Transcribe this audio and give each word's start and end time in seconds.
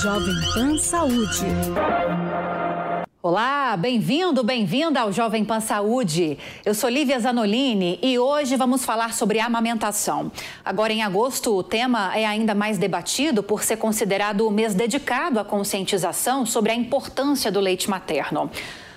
Jovem 0.00 0.34
Pan 0.54 0.78
Saúde. 0.78 1.46
Olá, 3.20 3.76
bem-vindo, 3.76 4.44
bem-vinda 4.44 5.00
ao 5.00 5.10
Jovem 5.10 5.44
Pan 5.44 5.58
Saúde. 5.58 6.38
Eu 6.64 6.74
sou 6.74 6.88
Lívia 6.88 7.18
Zanolini 7.18 7.98
e 8.00 8.20
hoje 8.20 8.54
vamos 8.54 8.84
falar 8.84 9.14
sobre 9.14 9.40
amamentação. 9.40 10.30
Agora, 10.64 10.92
em 10.92 11.02
agosto, 11.02 11.56
o 11.56 11.64
tema 11.64 12.16
é 12.16 12.24
ainda 12.24 12.54
mais 12.54 12.78
debatido 12.78 13.42
por 13.42 13.64
ser 13.64 13.78
considerado 13.78 14.46
o 14.46 14.50
mês 14.52 14.72
dedicado 14.72 15.40
à 15.40 15.44
conscientização 15.44 16.46
sobre 16.46 16.70
a 16.70 16.74
importância 16.76 17.50
do 17.50 17.58
leite 17.58 17.90
materno. 17.90 18.48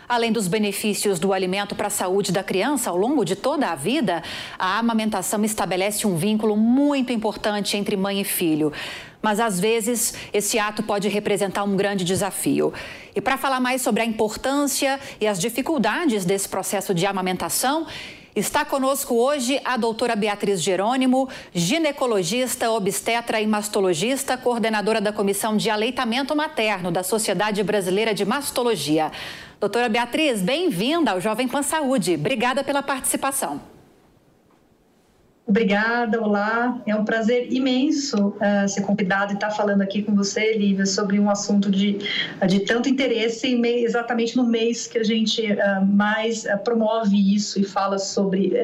Além 0.10 0.32
dos 0.32 0.48
benefícios 0.48 1.20
do 1.20 1.34
alimento 1.34 1.76
para 1.76 1.88
a 1.88 1.90
saúde 1.90 2.32
da 2.32 2.42
criança 2.42 2.90
ao 2.90 2.96
longo 2.96 3.26
de 3.26 3.36
toda 3.36 3.68
a 3.68 3.76
vida, 3.76 4.24
a 4.58 4.80
amamentação 4.80 5.44
estabelece 5.44 6.08
um 6.08 6.16
vínculo 6.16 6.56
muito 6.56 7.12
importante 7.12 7.76
entre 7.76 7.98
mãe 7.98 8.22
e 8.22 8.24
filho 8.24 8.72
mas 9.22 9.40
às 9.40 9.60
vezes 9.60 10.14
esse 10.32 10.60
ato 10.60 10.84
pode 10.84 11.10
representar 11.10 11.64
um 11.64 11.76
grande 11.76 12.06
desafio. 12.06 12.74
E 13.16 13.20
para 13.20 13.36
falar 13.36 13.60
mais 13.60 13.82
sobre 13.82 14.02
a 14.02 14.06
importância 14.06 15.00
e 15.20 15.28
as 15.28 15.40
dificuldades 15.40 16.24
desse 16.24 16.48
processo 16.48 16.94
de 16.94 17.06
amamentação, 17.06 17.88
Está 18.38 18.64
conosco 18.64 19.16
hoje 19.16 19.60
a 19.66 19.76
doutora 19.78 20.16
Beatriz 20.16 20.62
Jerônimo, 20.62 21.28
ginecologista, 21.56 22.70
obstetra 22.70 23.42
e 23.42 23.48
mastologista, 23.48 24.38
coordenadora 24.38 25.02
da 25.02 25.12
Comissão 25.12 25.58
de 25.58 25.72
Aleitamento 25.72 26.36
Materno 26.36 26.92
da 26.92 27.02
Sociedade 27.02 27.64
Brasileira 27.64 28.14
de 28.14 28.26
Mastologia. 28.26 29.12
Doutora 29.60 29.90
Beatriz, 29.90 30.40
bem-vinda 30.40 31.14
ao 31.14 31.20
Jovem 31.20 31.48
Pan 31.48 31.64
Saúde. 31.64 32.14
Obrigada 32.14 32.64
pela 32.64 32.84
participação. 32.84 33.60
Obrigada, 35.48 36.22
olá. 36.22 36.78
É 36.86 36.94
um 36.94 37.06
prazer 37.06 37.54
imenso 37.54 38.36
uh, 38.36 38.68
ser 38.68 38.82
convidado 38.82 39.32
e 39.32 39.36
estar 39.36 39.50
falando 39.50 39.82
aqui 39.82 40.04
com 40.04 40.14
você, 40.14 40.58
Lívia, 40.58 40.86
sobre 40.86 41.18
um 41.22 41.30
assunto 41.30 41.72
de, 41.72 42.00
de 42.46 42.60
tanto 42.60 42.90
interesse, 42.90 43.56
exatamente 43.66 44.36
no 44.36 44.46
mês 44.46 44.88
que 44.88 44.98
a 44.98 45.04
gente 45.06 45.42
uh, 45.54 45.86
mais 45.86 46.44
uh, 46.44 46.58
promove 46.66 47.16
isso 47.34 47.62
e 47.62 47.64
fala 47.64 47.98
sobre 47.98 48.58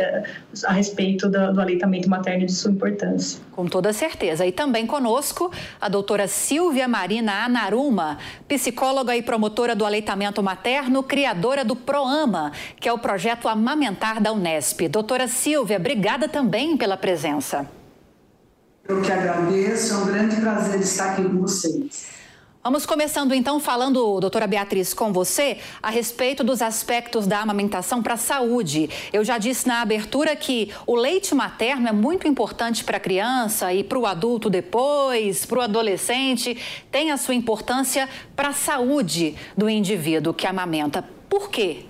a 0.66 0.73
respeito 0.73 1.30
do, 1.30 1.53
do 1.53 1.61
aleitamento 1.61 2.09
materno 2.09 2.43
e 2.43 2.47
de 2.47 2.53
sua 2.53 2.71
importância. 2.71 3.39
Com 3.53 3.65
toda 3.65 3.93
certeza. 3.93 4.45
E 4.45 4.52
também 4.52 4.86
conosco 4.86 5.52
a 5.80 5.88
doutora 5.88 6.27
Silvia 6.27 6.88
Marina 6.88 7.45
Anaruma, 7.45 8.17
psicóloga 8.47 9.15
e 9.15 9.21
promotora 9.21 9.75
do 9.75 9.86
aleitamento 9.86 10.43
materno, 10.43 11.03
criadora 11.03 11.63
do 11.63 11.75
PROAMA, 11.75 12.52
que 12.80 12.89
é 12.89 12.93
o 12.93 12.97
projeto 12.97 13.47
Amamentar 13.47 14.21
da 14.21 14.33
Unesp. 14.33 14.88
Doutora 14.89 15.27
Silvia, 15.27 15.77
obrigada 15.77 16.27
também 16.27 16.72
pela 16.77 16.97
presença. 16.97 17.67
Eu 18.88 19.02
que 19.02 19.11
agradeço, 19.11 19.93
é 19.93 19.97
um 19.97 20.05
grande 20.05 20.35
prazer 20.38 20.80
estar 20.81 21.11
aqui 21.11 21.23
com 21.23 21.39
vocês. 21.39 22.13
Vamos 22.63 22.85
começando 22.85 23.33
então 23.33 23.59
falando, 23.59 24.21
doutora 24.21 24.47
Beatriz, 24.47 24.93
com 24.93 25.11
você 25.11 25.57
a 25.81 25.89
respeito 25.89 26.45
dos 26.45 26.61
aspectos 26.61 27.27
da 27.27 27.39
amamentação 27.39 28.02
para 28.02 28.13
a 28.13 28.17
saúde. 28.17 28.89
Eu 29.11 29.21
já 29.25 29.38
disse 29.38 29.67
na 29.67 29.81
abertura 29.81 30.33
que 30.33 30.71
o 30.88 30.95
leite 30.95 31.35
materno 31.35 31.89
é 31.89 31.91
muito 31.91 32.25
importante 32.25 32.81
para 32.81 32.95
a 32.95 33.02
criança 33.02 33.73
e 33.73 33.83
para 33.83 33.99
o 33.99 34.05
adulto 34.05 34.49
depois, 34.49 35.45
para 35.45 35.59
o 35.59 35.61
adolescente, 35.61 36.58
tem 36.89 37.11
a 37.11 37.17
sua 37.17 37.35
importância 37.35 38.08
para 38.33 38.49
a 38.49 38.53
saúde 38.53 39.35
do 39.58 39.69
indivíduo 39.69 40.33
que 40.33 40.47
amamenta. 40.47 41.03
Por 41.27 41.49
quê? 41.49 41.85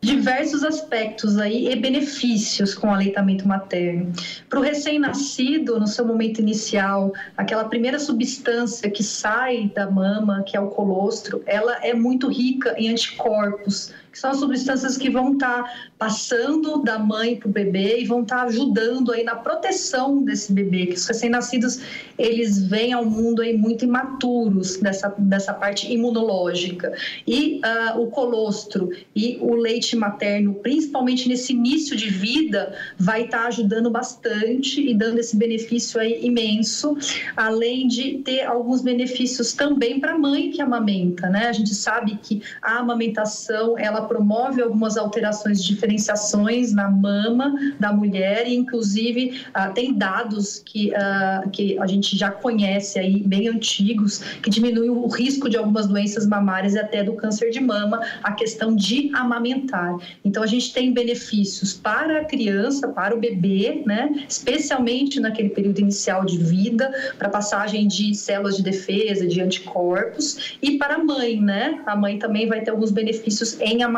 Diversos 0.00 0.64
aspectos 0.64 1.36
aí 1.36 1.68
e 1.68 1.76
benefícios 1.76 2.74
com 2.74 2.88
o 2.88 2.90
aleitamento 2.90 3.46
materno. 3.46 4.12
Para 4.48 4.58
o 4.58 4.62
recém-nascido, 4.62 5.78
no 5.78 5.86
seu 5.86 6.06
momento 6.06 6.40
inicial, 6.40 7.12
aquela 7.36 7.64
primeira 7.64 7.98
substância 7.98 8.90
que 8.90 9.02
sai 9.02 9.70
da 9.74 9.90
mama, 9.90 10.42
que 10.42 10.56
é 10.56 10.60
o 10.60 10.68
colostro, 10.68 11.42
ela 11.46 11.74
é 11.84 11.92
muito 11.92 12.28
rica 12.28 12.74
em 12.78 12.88
anticorpos, 12.88 13.92
que 14.10 14.18
são 14.18 14.30
as 14.30 14.38
substâncias 14.38 14.96
que 14.96 15.08
vão 15.08 15.34
estar 15.34 15.62
tá 15.62 15.70
passando 15.98 16.82
da 16.82 16.98
mãe 16.98 17.36
para 17.36 17.48
o 17.48 17.52
bebê 17.52 18.00
e 18.00 18.06
vão 18.06 18.22
estar 18.22 18.38
tá 18.38 18.42
ajudando 18.44 19.12
aí 19.12 19.22
na 19.22 19.36
proteção 19.36 20.22
desse 20.22 20.52
bebê, 20.52 20.86
que 20.86 20.94
os 20.94 21.06
recém-nascidos, 21.06 21.80
eles 22.18 22.62
vêm 22.62 22.92
ao 22.92 23.04
mundo 23.04 23.42
aí 23.42 23.56
muito 23.56 23.84
imaturos 23.84 24.78
dessa, 24.78 25.14
dessa 25.18 25.54
parte 25.54 25.92
imunológica. 25.92 26.92
E 27.26 27.60
uh, 27.60 28.00
o 28.00 28.08
colostro 28.08 28.90
e 29.14 29.38
o 29.40 29.54
leite 29.54 29.94
materno, 29.96 30.54
principalmente 30.54 31.28
nesse 31.28 31.52
início 31.52 31.96
de 31.96 32.08
vida, 32.10 32.74
vai 32.98 33.24
estar 33.24 33.42
tá 33.42 33.48
ajudando 33.48 33.90
bastante 33.90 34.80
e 34.80 34.94
dando 34.94 35.18
esse 35.18 35.36
benefício 35.36 36.00
aí 36.00 36.24
imenso, 36.24 36.96
além 37.36 37.86
de 37.86 38.18
ter 38.18 38.42
alguns 38.42 38.82
benefícios 38.82 39.52
também 39.52 40.00
para 40.00 40.14
a 40.14 40.18
mãe 40.18 40.50
que 40.50 40.60
amamenta, 40.60 41.28
né? 41.28 41.48
A 41.48 41.52
gente 41.52 41.74
sabe 41.74 42.18
que 42.22 42.42
a 42.62 42.78
amamentação, 42.78 43.78
ela 43.78 43.99
ela 44.00 44.08
promove 44.08 44.62
algumas 44.62 44.96
alterações, 44.96 45.62
diferenciações 45.62 46.72
na 46.72 46.90
mama 46.90 47.54
da 47.78 47.92
mulher 47.92 48.46
e, 48.46 48.56
inclusive, 48.56 49.42
uh, 49.48 49.72
tem 49.74 49.94
dados 49.94 50.62
que, 50.64 50.90
uh, 50.90 51.48
que 51.50 51.78
a 51.78 51.86
gente 51.86 52.16
já 52.16 52.30
conhece 52.30 52.98
aí, 52.98 53.22
bem 53.22 53.48
antigos, 53.48 54.18
que 54.42 54.50
diminuem 54.50 54.90
o 54.90 55.06
risco 55.06 55.48
de 55.48 55.56
algumas 55.56 55.86
doenças 55.86 56.26
mamárias 56.26 56.74
e 56.74 56.78
até 56.78 57.04
do 57.04 57.12
câncer 57.14 57.50
de 57.50 57.60
mama, 57.60 58.00
a 58.22 58.32
questão 58.32 58.74
de 58.74 59.10
amamentar. 59.14 59.96
Então, 60.24 60.42
a 60.42 60.46
gente 60.46 60.72
tem 60.72 60.92
benefícios 60.92 61.74
para 61.74 62.20
a 62.20 62.24
criança, 62.24 62.88
para 62.88 63.14
o 63.14 63.20
bebê, 63.20 63.82
né? 63.86 64.10
especialmente 64.28 65.20
naquele 65.20 65.50
período 65.50 65.80
inicial 65.80 66.24
de 66.24 66.38
vida, 66.38 66.90
para 67.18 67.28
passagem 67.28 67.86
de 67.86 68.14
células 68.14 68.56
de 68.56 68.62
defesa, 68.62 69.26
de 69.26 69.40
anticorpos, 69.40 70.56
e 70.62 70.78
para 70.78 70.94
a 70.94 70.98
mãe, 70.98 71.40
né? 71.40 71.80
A 71.86 71.96
mãe 71.96 72.18
também 72.18 72.48
vai 72.48 72.60
ter 72.60 72.70
alguns 72.70 72.90
benefícios 72.90 73.60
em 73.60 73.82
amamentar. 73.82 73.89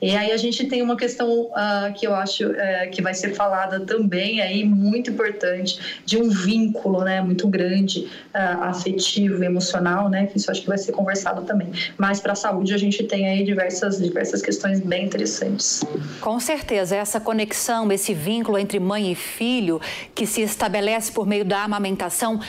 E 0.00 0.16
aí 0.16 0.32
a 0.32 0.36
gente 0.36 0.66
tem 0.66 0.82
uma 0.82 0.96
questão 0.96 1.46
uh, 1.46 1.92
que 1.94 2.06
eu 2.06 2.14
acho 2.14 2.46
uh, 2.46 2.90
que 2.90 3.02
vai 3.02 3.14
ser 3.14 3.34
falada 3.34 3.80
também 3.80 4.40
aí 4.40 4.64
muito 4.64 5.10
importante 5.10 6.00
de 6.04 6.16
um 6.16 6.28
vínculo, 6.28 7.02
né, 7.02 7.20
muito 7.20 7.46
grande 7.48 8.08
uh, 8.34 8.64
afetivo, 8.64 9.42
emocional, 9.42 10.08
né, 10.08 10.26
que 10.26 10.38
isso 10.38 10.50
acho 10.50 10.62
que 10.62 10.68
vai 10.68 10.78
ser 10.78 10.92
conversado 10.92 11.42
também. 11.42 11.72
Mas 11.96 12.20
para 12.20 12.32
a 12.32 12.36
saúde 12.36 12.74
a 12.74 12.78
gente 12.78 13.02
tem 13.04 13.26
aí 13.26 13.44
diversas 13.44 13.98
diversas 13.98 14.42
questões 14.42 14.80
bem 14.80 15.06
interessantes. 15.06 15.82
Com 16.20 16.38
certeza 16.38 16.96
essa 16.96 17.20
conexão, 17.20 17.90
esse 17.90 18.14
vínculo 18.14 18.58
entre 18.58 18.78
mãe 18.78 19.12
e 19.12 19.14
filho 19.14 19.80
que 20.14 20.26
se 20.26 20.42
estabelece 20.42 21.12
por 21.12 21.26
meio 21.26 21.44
da 21.44 21.62
amamentação 21.64 22.40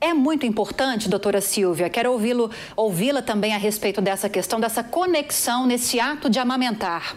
é 0.00 0.12
muito 0.12 0.44
importante, 0.46 1.08
doutora 1.08 1.40
Silvia. 1.40 1.88
Quero 1.88 2.12
ouvi-lo, 2.12 2.50
ouvi-la 2.76 3.22
também 3.22 3.54
a 3.54 3.58
respeito 3.58 4.00
dessa 4.00 4.28
questão, 4.28 4.60
dessa 4.60 4.82
conexão 4.82 5.66
nesse 5.66 5.98
ato 5.98 6.28
de 6.28 6.38
amamentar. 6.38 7.16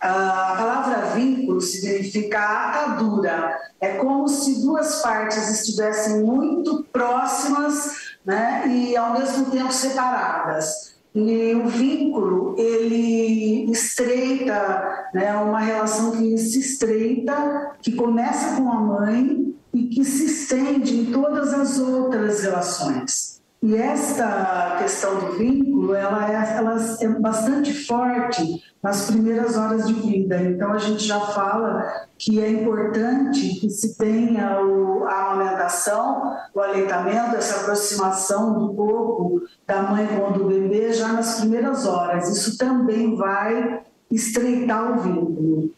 A 0.00 0.54
palavra 0.56 1.14
vínculo 1.14 1.60
significa 1.60 2.38
atadura. 2.40 3.56
É 3.80 3.98
como 3.98 4.26
se 4.26 4.60
duas 4.60 5.00
partes 5.00 5.48
estivessem 5.48 6.22
muito 6.22 6.84
próximas 6.92 8.16
né, 8.24 8.64
e 8.66 8.96
ao 8.96 9.12
mesmo 9.12 9.50
tempo 9.50 9.72
separadas. 9.72 10.92
E 11.14 11.54
o 11.54 11.68
vínculo, 11.68 12.56
ele 12.58 13.70
estreita, 13.70 15.08
né, 15.14 15.36
uma 15.36 15.60
relação 15.60 16.12
que 16.12 16.36
se 16.38 16.58
estreita, 16.58 17.76
que 17.80 17.92
começa 17.92 18.56
com 18.56 18.72
a 18.72 18.80
mãe 18.80 19.54
e 19.72 19.84
que 19.86 20.04
se 20.04 20.26
estende 20.26 21.00
em 21.00 21.12
todas 21.12 21.52
as 21.52 21.78
outras 21.78 22.42
relações. 22.42 23.40
E 23.62 23.76
esta 23.76 24.76
questão 24.80 25.20
do 25.20 25.38
vínculo, 25.38 25.94
ela 25.94 26.28
é, 26.28 26.56
ela 26.56 26.76
é 27.00 27.08
bastante 27.20 27.72
forte 27.86 28.60
nas 28.82 29.06
primeiras 29.06 29.56
horas 29.56 29.86
de 29.86 29.94
vida. 29.94 30.42
Então, 30.42 30.72
a 30.72 30.78
gente 30.78 31.04
já 31.04 31.20
fala 31.20 32.08
que 32.18 32.40
é 32.40 32.50
importante 32.50 33.60
que 33.60 33.70
se 33.70 33.96
tenha 33.96 34.60
o, 34.60 35.04
a 35.04 35.30
amamentação, 35.30 36.36
o 36.52 36.60
aleitamento, 36.60 37.36
essa 37.36 37.60
aproximação 37.60 38.58
do 38.58 38.74
corpo 38.74 39.42
da 39.64 39.82
mãe 39.82 40.08
com 40.08 40.30
o 40.30 40.32
do 40.32 40.44
bebê 40.46 40.92
já 40.92 41.12
nas 41.12 41.38
primeiras 41.38 41.86
horas. 41.86 42.36
Isso 42.36 42.58
também 42.58 43.14
vai 43.14 43.80
estreitar 44.10 44.98
o 44.98 45.02
vínculo. 45.02 45.70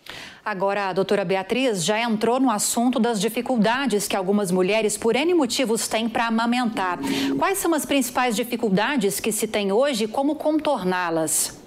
Agora, 0.44 0.90
a 0.90 0.92
doutora 0.92 1.24
Beatriz 1.24 1.82
já 1.82 1.98
entrou 1.98 2.38
no 2.38 2.50
assunto 2.50 3.00
das 3.00 3.18
dificuldades 3.18 4.06
que 4.06 4.14
algumas 4.14 4.50
mulheres, 4.50 4.94
por 4.94 5.16
N 5.16 5.32
motivos, 5.32 5.88
têm 5.88 6.06
para 6.06 6.26
amamentar. 6.26 6.98
Quais 7.38 7.56
são 7.56 7.72
as 7.72 7.86
principais 7.86 8.36
dificuldades 8.36 9.20
que 9.20 9.32
se 9.32 9.46
tem 9.46 9.72
hoje 9.72 10.04
e 10.04 10.08
como 10.08 10.34
contorná-las? 10.34 11.58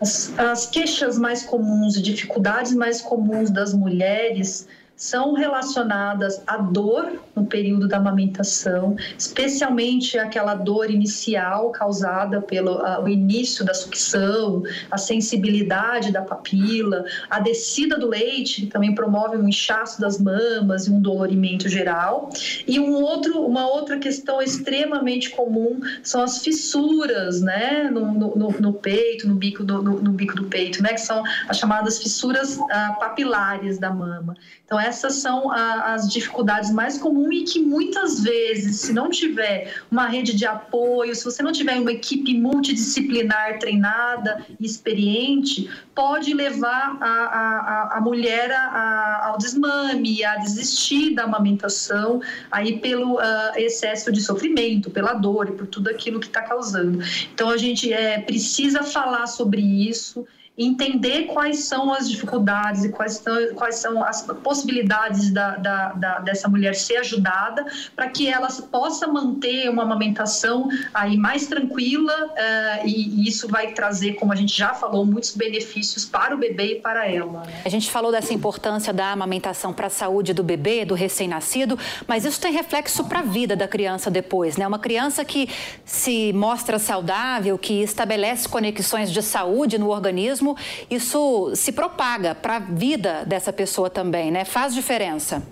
As, 0.00 0.36
as 0.36 0.66
queixas 0.66 1.16
mais 1.16 1.44
comuns 1.44 1.94
e 1.94 2.02
dificuldades 2.02 2.74
mais 2.74 3.00
comuns 3.00 3.48
das 3.48 3.72
mulheres 3.72 4.66
são 5.00 5.32
relacionadas 5.32 6.42
à 6.46 6.58
dor 6.58 7.22
no 7.34 7.46
período 7.46 7.88
da 7.88 7.96
amamentação, 7.96 8.96
especialmente 9.18 10.18
aquela 10.18 10.54
dor 10.54 10.90
inicial 10.90 11.70
causada 11.70 12.42
pelo 12.42 12.76
uh, 12.82 13.02
o 13.02 13.08
início 13.08 13.64
da 13.64 13.72
sucção, 13.72 14.62
a 14.90 14.98
sensibilidade 14.98 16.12
da 16.12 16.20
papila, 16.20 17.06
a 17.30 17.40
descida 17.40 17.98
do 17.98 18.08
leite, 18.08 18.60
que 18.60 18.66
também 18.66 18.94
promove 18.94 19.38
um 19.38 19.48
inchaço 19.48 19.98
das 19.98 20.20
mamas 20.20 20.86
e 20.86 20.90
um 20.90 21.00
dolorimento 21.00 21.66
geral. 21.66 22.28
E 22.66 22.78
um 22.78 22.92
outro, 22.92 23.40
uma 23.40 23.66
outra 23.68 23.98
questão 23.98 24.42
extremamente 24.42 25.30
comum 25.30 25.80
são 26.02 26.22
as 26.22 26.42
fissuras, 26.44 27.40
né, 27.40 27.88
no, 27.90 28.12
no, 28.12 28.50
no 28.50 28.72
peito, 28.74 29.26
no 29.26 29.34
bico, 29.34 29.64
do, 29.64 29.82
no, 29.82 29.98
no, 30.02 30.12
bico 30.12 30.36
do 30.36 30.44
peito, 30.44 30.82
né, 30.82 30.90
que 30.90 31.00
são 31.00 31.22
as 31.48 31.56
chamadas 31.56 31.96
fissuras 32.02 32.58
uh, 32.58 32.98
papilares 33.00 33.78
da 33.78 33.88
mama. 33.88 34.36
Então, 34.66 34.78
essas 34.90 35.14
são 35.14 35.50
a, 35.50 35.94
as 35.94 36.10
dificuldades 36.10 36.70
mais 36.72 36.98
comuns 36.98 37.34
e 37.34 37.44
que 37.44 37.60
muitas 37.60 38.20
vezes, 38.22 38.80
se 38.80 38.92
não 38.92 39.08
tiver 39.08 39.72
uma 39.90 40.06
rede 40.06 40.34
de 40.34 40.44
apoio, 40.44 41.14
se 41.14 41.24
você 41.24 41.42
não 41.42 41.52
tiver 41.52 41.78
uma 41.78 41.92
equipe 41.92 42.34
multidisciplinar 42.34 43.58
treinada 43.60 44.44
e 44.58 44.66
experiente, 44.66 45.70
pode 45.94 46.34
levar 46.34 46.98
a, 47.00 47.06
a, 47.06 47.98
a 47.98 48.00
mulher 48.00 48.50
a, 48.50 49.28
ao 49.28 49.38
desmame, 49.38 50.24
a 50.24 50.36
desistir 50.36 51.14
da 51.14 51.22
amamentação, 51.24 52.20
aí 52.50 52.78
pelo 52.80 53.14
uh, 53.14 53.52
excesso 53.56 54.10
de 54.10 54.20
sofrimento, 54.20 54.90
pela 54.90 55.14
dor 55.14 55.48
e 55.48 55.52
por 55.52 55.66
tudo 55.68 55.88
aquilo 55.88 56.18
que 56.18 56.26
está 56.26 56.42
causando. 56.42 56.98
Então, 57.32 57.48
a 57.48 57.56
gente 57.56 57.92
é, 57.92 58.18
precisa 58.20 58.82
falar 58.82 59.28
sobre 59.28 59.60
isso 59.62 60.26
entender 60.58 61.26
quais 61.26 61.64
são 61.64 61.92
as 61.92 62.08
dificuldades 62.08 62.84
e 62.84 62.90
quais 62.90 63.14
são, 63.14 63.54
quais 63.54 63.76
são 63.76 64.04
as 64.04 64.22
possibilidades 64.42 65.30
da, 65.30 65.56
da, 65.56 65.92
da 65.92 66.18
dessa 66.18 66.48
mulher 66.48 66.74
ser 66.74 66.96
ajudada 66.96 67.64
para 67.96 68.08
que 68.08 68.28
ela 68.28 68.48
possa 68.70 69.06
manter 69.06 69.70
uma 69.70 69.84
amamentação 69.84 70.68
aí 70.92 71.16
mais 71.16 71.46
tranquila 71.46 72.12
uh, 72.26 72.86
e, 72.86 73.22
e, 73.22 73.28
isso 73.28 73.48
vai 73.48 73.72
trazer, 73.72 74.14
como 74.14 74.32
a 74.32 74.36
gente 74.36 74.56
já 74.56 74.74
falou, 74.74 75.06
muitos 75.06 75.34
benefícios 75.34 76.04
para 76.04 76.34
o 76.34 76.38
bebê 76.38 76.72
e 76.72 76.80
para 76.80 77.08
ela. 77.08 77.40
Né? 77.46 77.62
A 77.64 77.68
gente 77.68 77.90
falou 77.90 78.12
dessa 78.12 78.34
importância 78.34 78.92
da 78.92 79.12
amamentação 79.12 79.72
para 79.72 79.86
a 79.86 79.90
saúde 79.90 80.34
do 80.34 80.42
bebê, 80.42 80.84
do 80.84 80.94
recém-nascido, 80.94 81.78
mas 82.06 82.24
isso 82.24 82.40
tem 82.40 82.52
reflexo 82.52 83.04
para 83.04 83.20
a 83.20 83.22
vida 83.22 83.56
da 83.56 83.66
criança 83.66 84.10
depois, 84.10 84.56
né? 84.56 84.66
Uma 84.66 84.78
criança 84.78 85.24
que 85.24 85.48
se 85.84 86.32
mostra 86.32 86.78
saudável, 86.78 87.56
que 87.56 87.82
estabelece 87.82 88.48
conexões 88.48 89.10
de 89.10 89.22
saúde 89.22 89.78
no 89.78 89.88
organismo, 89.88 90.39
isso 90.90 91.52
se 91.54 91.72
propaga 91.72 92.34
para 92.34 92.56
a 92.56 92.58
vida 92.60 93.24
dessa 93.26 93.52
pessoa 93.52 93.90
também, 93.90 94.30
né? 94.30 94.44
Faz 94.44 94.74
diferença. 94.74 95.42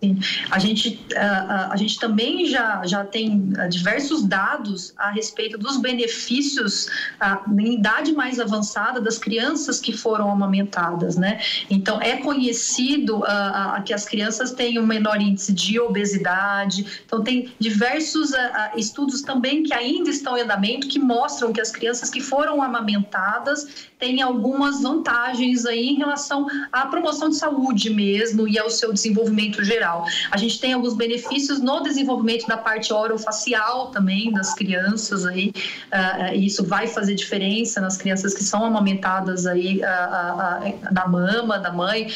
Sim. 0.00 0.20
A 0.48 0.60
gente, 0.60 1.04
a, 1.16 1.72
a, 1.72 1.76
gente 1.76 1.98
também 1.98 2.46
já, 2.46 2.86
já 2.86 3.04
tem 3.04 3.52
ah, 3.58 3.66
diversos 3.66 4.22
dados 4.22 4.94
a 4.96 5.10
respeito 5.10 5.58
dos 5.58 5.76
benefícios 5.76 6.86
a, 7.18 7.42
em 7.58 7.74
idade 7.74 8.12
mais 8.12 8.38
avançada 8.38 9.00
das 9.00 9.18
crianças 9.18 9.80
que 9.80 9.92
foram 9.92 10.30
amamentadas, 10.30 11.16
né? 11.16 11.40
Então, 11.68 12.00
é 12.00 12.16
conhecido 12.18 13.24
a, 13.24 13.82
que 13.84 13.92
as 13.92 14.04
crianças 14.04 14.52
têm 14.52 14.78
um 14.78 14.86
menor 14.86 15.20
índice 15.20 15.52
de 15.52 15.80
obesidade. 15.80 17.02
Então, 17.04 17.24
tem 17.24 17.52
diversos 17.58 18.30
estudos 18.76 19.22
também 19.22 19.64
que 19.64 19.74
ainda 19.74 20.10
estão 20.10 20.38
em 20.38 20.42
andamento 20.42 20.86
que 20.86 21.00
mostram 21.00 21.52
que 21.52 21.60
as 21.60 21.72
crianças 21.72 22.08
que 22.08 22.20
foram 22.20 22.62
amamentadas 22.62 23.88
têm 23.98 24.22
algumas 24.22 24.80
vantagens 24.80 25.66
aí 25.66 25.88
em 25.88 25.96
relação 25.96 26.46
à 26.72 26.86
promoção 26.86 27.28
de 27.28 27.36
saúde 27.36 27.90
mesmo 27.90 28.46
e 28.46 28.56
ao 28.58 28.70
seu 28.70 28.92
desenvolvimento 28.92 29.64
geral. 29.64 29.87
A 30.30 30.36
gente 30.36 30.60
tem 30.60 30.72
alguns 30.72 30.94
benefícios 30.94 31.60
no 31.60 31.80
desenvolvimento 31.82 32.46
da 32.46 32.56
parte 32.56 32.92
orofacial 32.92 33.90
também 33.90 34.32
das 34.32 34.54
crianças 34.54 35.26
aí, 35.26 35.52
uh, 35.92 36.34
isso 36.34 36.64
vai 36.64 36.86
fazer 36.86 37.14
diferença 37.14 37.80
nas 37.80 37.96
crianças 37.96 38.34
que 38.34 38.42
são 38.42 38.64
amamentadas 38.64 39.46
aí 39.46 39.80
uh, 39.80 40.68
uh, 40.74 41.08
mama 41.08 41.58
da 41.58 41.72
mãe 41.72 42.08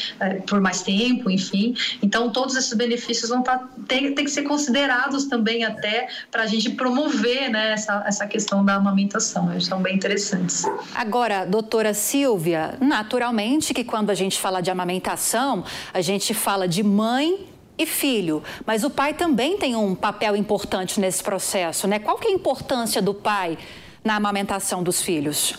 por 0.47 0.61
mais 0.61 0.81
tempo, 0.81 1.29
enfim. 1.29 1.75
Então, 2.01 2.29
todos 2.29 2.55
esses 2.55 2.73
benefícios 2.73 3.29
vão 3.29 3.41
tá, 3.41 3.67
tem 3.87 4.13
que 4.13 4.29
ser 4.29 4.43
considerados 4.43 5.25
também 5.25 5.63
até 5.63 6.07
para 6.31 6.43
a 6.43 6.47
gente 6.47 6.69
promover 6.71 7.49
né, 7.49 7.71
essa, 7.73 8.03
essa 8.05 8.27
questão 8.27 8.63
da 8.63 8.75
amamentação. 8.75 9.51
Eles 9.51 9.65
são 9.65 9.81
bem 9.81 9.95
interessantes. 9.95 10.63
Agora, 10.95 11.45
doutora 11.45 11.93
Silvia, 11.93 12.75
naturalmente 12.79 13.73
que 13.73 13.83
quando 13.83 14.09
a 14.09 14.15
gente 14.15 14.39
fala 14.39 14.61
de 14.61 14.69
amamentação, 14.69 15.63
a 15.93 16.01
gente 16.01 16.33
fala 16.33 16.67
de 16.67 16.83
mãe 16.83 17.47
e 17.77 17.85
filho, 17.85 18.43
mas 18.65 18.83
o 18.83 18.89
pai 18.89 19.13
também 19.13 19.57
tem 19.57 19.75
um 19.75 19.95
papel 19.95 20.35
importante 20.35 20.99
nesse 20.99 21.23
processo, 21.23 21.87
né? 21.87 21.99
Qual 21.99 22.17
que 22.17 22.27
é 22.27 22.31
a 22.31 22.33
importância 22.33 23.01
do 23.01 23.13
pai 23.13 23.57
na 24.03 24.15
amamentação 24.15 24.83
dos 24.83 25.01
filhos? 25.01 25.57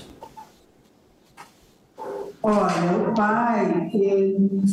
Olha, 2.47 3.09
o 3.09 3.15
pai 3.15 3.91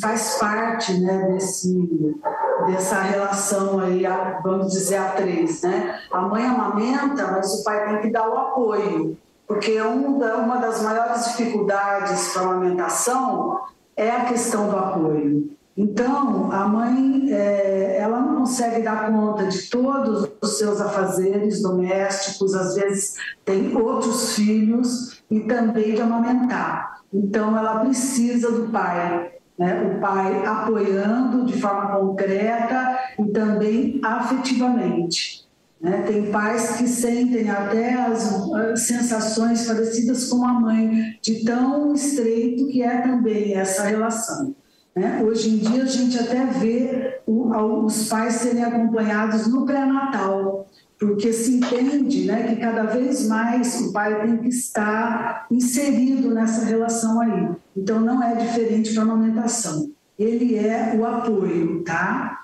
faz 0.02 0.38
parte 0.38 0.94
né, 1.00 1.32
desse, 1.32 2.20
dessa 2.68 3.00
relação 3.00 3.80
aí, 3.80 4.04
vamos 4.44 4.74
dizer, 4.74 4.98
a 4.98 5.12
três, 5.12 5.62
né? 5.62 6.02
A 6.12 6.22
mãe 6.22 6.46
amamenta, 6.46 7.32
mas 7.32 7.62
o 7.62 7.64
pai 7.64 7.88
tem 7.88 8.02
que 8.02 8.10
dar 8.12 8.28
o 8.28 8.38
apoio, 8.38 9.18
porque 9.48 9.82
uma 9.82 10.58
das 10.58 10.82
maiores 10.82 11.30
dificuldades 11.30 12.34
para 12.34 12.42
a 12.42 12.46
amamentação 12.46 13.62
é 13.96 14.10
a 14.10 14.26
questão 14.26 14.70
do 14.70 14.78
apoio. 14.78 15.61
Então, 15.82 16.52
a 16.52 16.68
mãe, 16.68 17.34
é, 17.34 17.98
ela 17.98 18.20
não 18.20 18.42
consegue 18.42 18.84
dar 18.84 19.12
conta 19.12 19.48
de 19.48 19.64
todos 19.68 20.30
os 20.40 20.58
seus 20.60 20.80
afazeres 20.80 21.64
domésticos, 21.64 22.54
às 22.54 22.76
vezes 22.76 23.16
tem 23.44 23.76
outros 23.76 24.36
filhos 24.36 25.24
e 25.32 25.40
também 25.40 25.96
de 25.96 26.02
amamentar. 26.02 27.02
Então, 27.12 27.58
ela 27.58 27.80
precisa 27.80 28.52
do 28.52 28.72
pai, 28.72 29.32
né? 29.58 29.82
o 29.82 30.00
pai 30.00 30.46
apoiando 30.46 31.48
de 31.48 31.60
forma 31.60 31.98
concreta 31.98 33.00
e 33.18 33.26
também 33.32 34.00
afetivamente. 34.04 35.48
Né? 35.82 36.04
Tem 36.06 36.32
pais 36.32 36.76
que 36.78 36.88
sentem 36.88 37.50
até 37.50 37.96
as, 37.96 38.52
as 38.52 38.82
sensações 38.82 39.66
parecidas 39.66 40.30
com 40.30 40.46
a 40.46 40.54
mãe, 40.54 41.18
de 41.24 41.44
tão 41.44 41.92
estreito 41.96 42.68
que 42.68 42.84
é 42.84 43.02
também 43.02 43.56
essa 43.56 43.82
relação. 43.82 44.54
Né? 44.96 45.24
Hoje 45.24 45.50
em 45.50 45.58
dia, 45.58 45.84
a 45.84 45.88
gente 45.88 46.20
até 46.20 46.46
vê 46.46 47.22
o, 47.26 47.86
os 47.86 48.10
pais 48.10 48.36
serem 48.36 48.64
acompanhados 48.64 49.48
no 49.48 49.66
pré-natal, 49.66 50.68
porque 51.00 51.32
se 51.32 51.56
entende 51.56 52.26
né, 52.26 52.48
que 52.48 52.58
cada 52.58 52.84
vez 52.84 53.28
mais 53.28 53.80
o 53.82 53.94
pai 53.94 54.22
tem 54.22 54.38
que 54.38 54.50
estar 54.50 55.48
inserido 55.50 56.34
nessa 56.34 56.66
relação 56.66 57.22
aí. 57.22 57.50
Então, 57.76 58.00
não 58.00 58.22
é 58.22 58.36
diferente 58.36 58.94
para 58.94 59.02
a 59.02 59.06
amamentação. 59.06 59.92
Ele 60.20 60.58
é 60.58 60.94
o 60.96 61.06
apoio, 61.06 61.84
tá? 61.84 62.41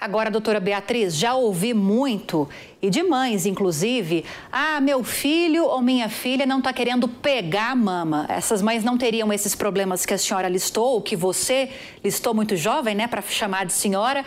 Agora, 0.00 0.30
doutora 0.30 0.58
Beatriz, 0.58 1.14
já 1.14 1.34
ouvi 1.34 1.74
muito, 1.74 2.48
e 2.80 2.88
de 2.88 3.02
mães, 3.02 3.44
inclusive, 3.44 4.24
ah, 4.50 4.80
meu 4.80 5.04
filho 5.04 5.66
ou 5.66 5.82
minha 5.82 6.08
filha 6.08 6.46
não 6.46 6.56
está 6.56 6.72
querendo 6.72 7.06
pegar 7.06 7.72
a 7.72 7.76
mama. 7.76 8.24
Essas 8.30 8.62
mães 8.62 8.82
não 8.82 8.96
teriam 8.96 9.30
esses 9.30 9.54
problemas 9.54 10.06
que 10.06 10.14
a 10.14 10.18
senhora 10.18 10.48
listou, 10.48 10.94
ou 10.94 11.02
que 11.02 11.14
você 11.14 11.70
listou 12.02 12.32
muito 12.32 12.56
jovem, 12.56 12.94
né, 12.94 13.06
para 13.06 13.20
chamar 13.20 13.66
de 13.66 13.74
senhora. 13.74 14.24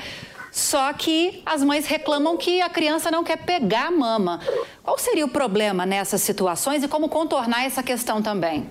Só 0.51 0.93
que 0.93 1.41
as 1.43 1.63
mães 1.63 1.87
reclamam 1.87 2.37
que 2.37 2.61
a 2.61 2.69
criança 2.69 3.09
não 3.09 3.23
quer 3.23 3.37
pegar 3.37 3.87
a 3.87 3.91
mama. 3.91 4.39
Qual 4.83 4.99
seria 4.99 5.25
o 5.25 5.29
problema 5.29 5.87
nessas 5.87 6.21
situações 6.21 6.83
e 6.83 6.87
como 6.87 7.09
contornar 7.09 7.65
essa 7.65 7.81
questão 7.81 8.21
também? 8.21 8.69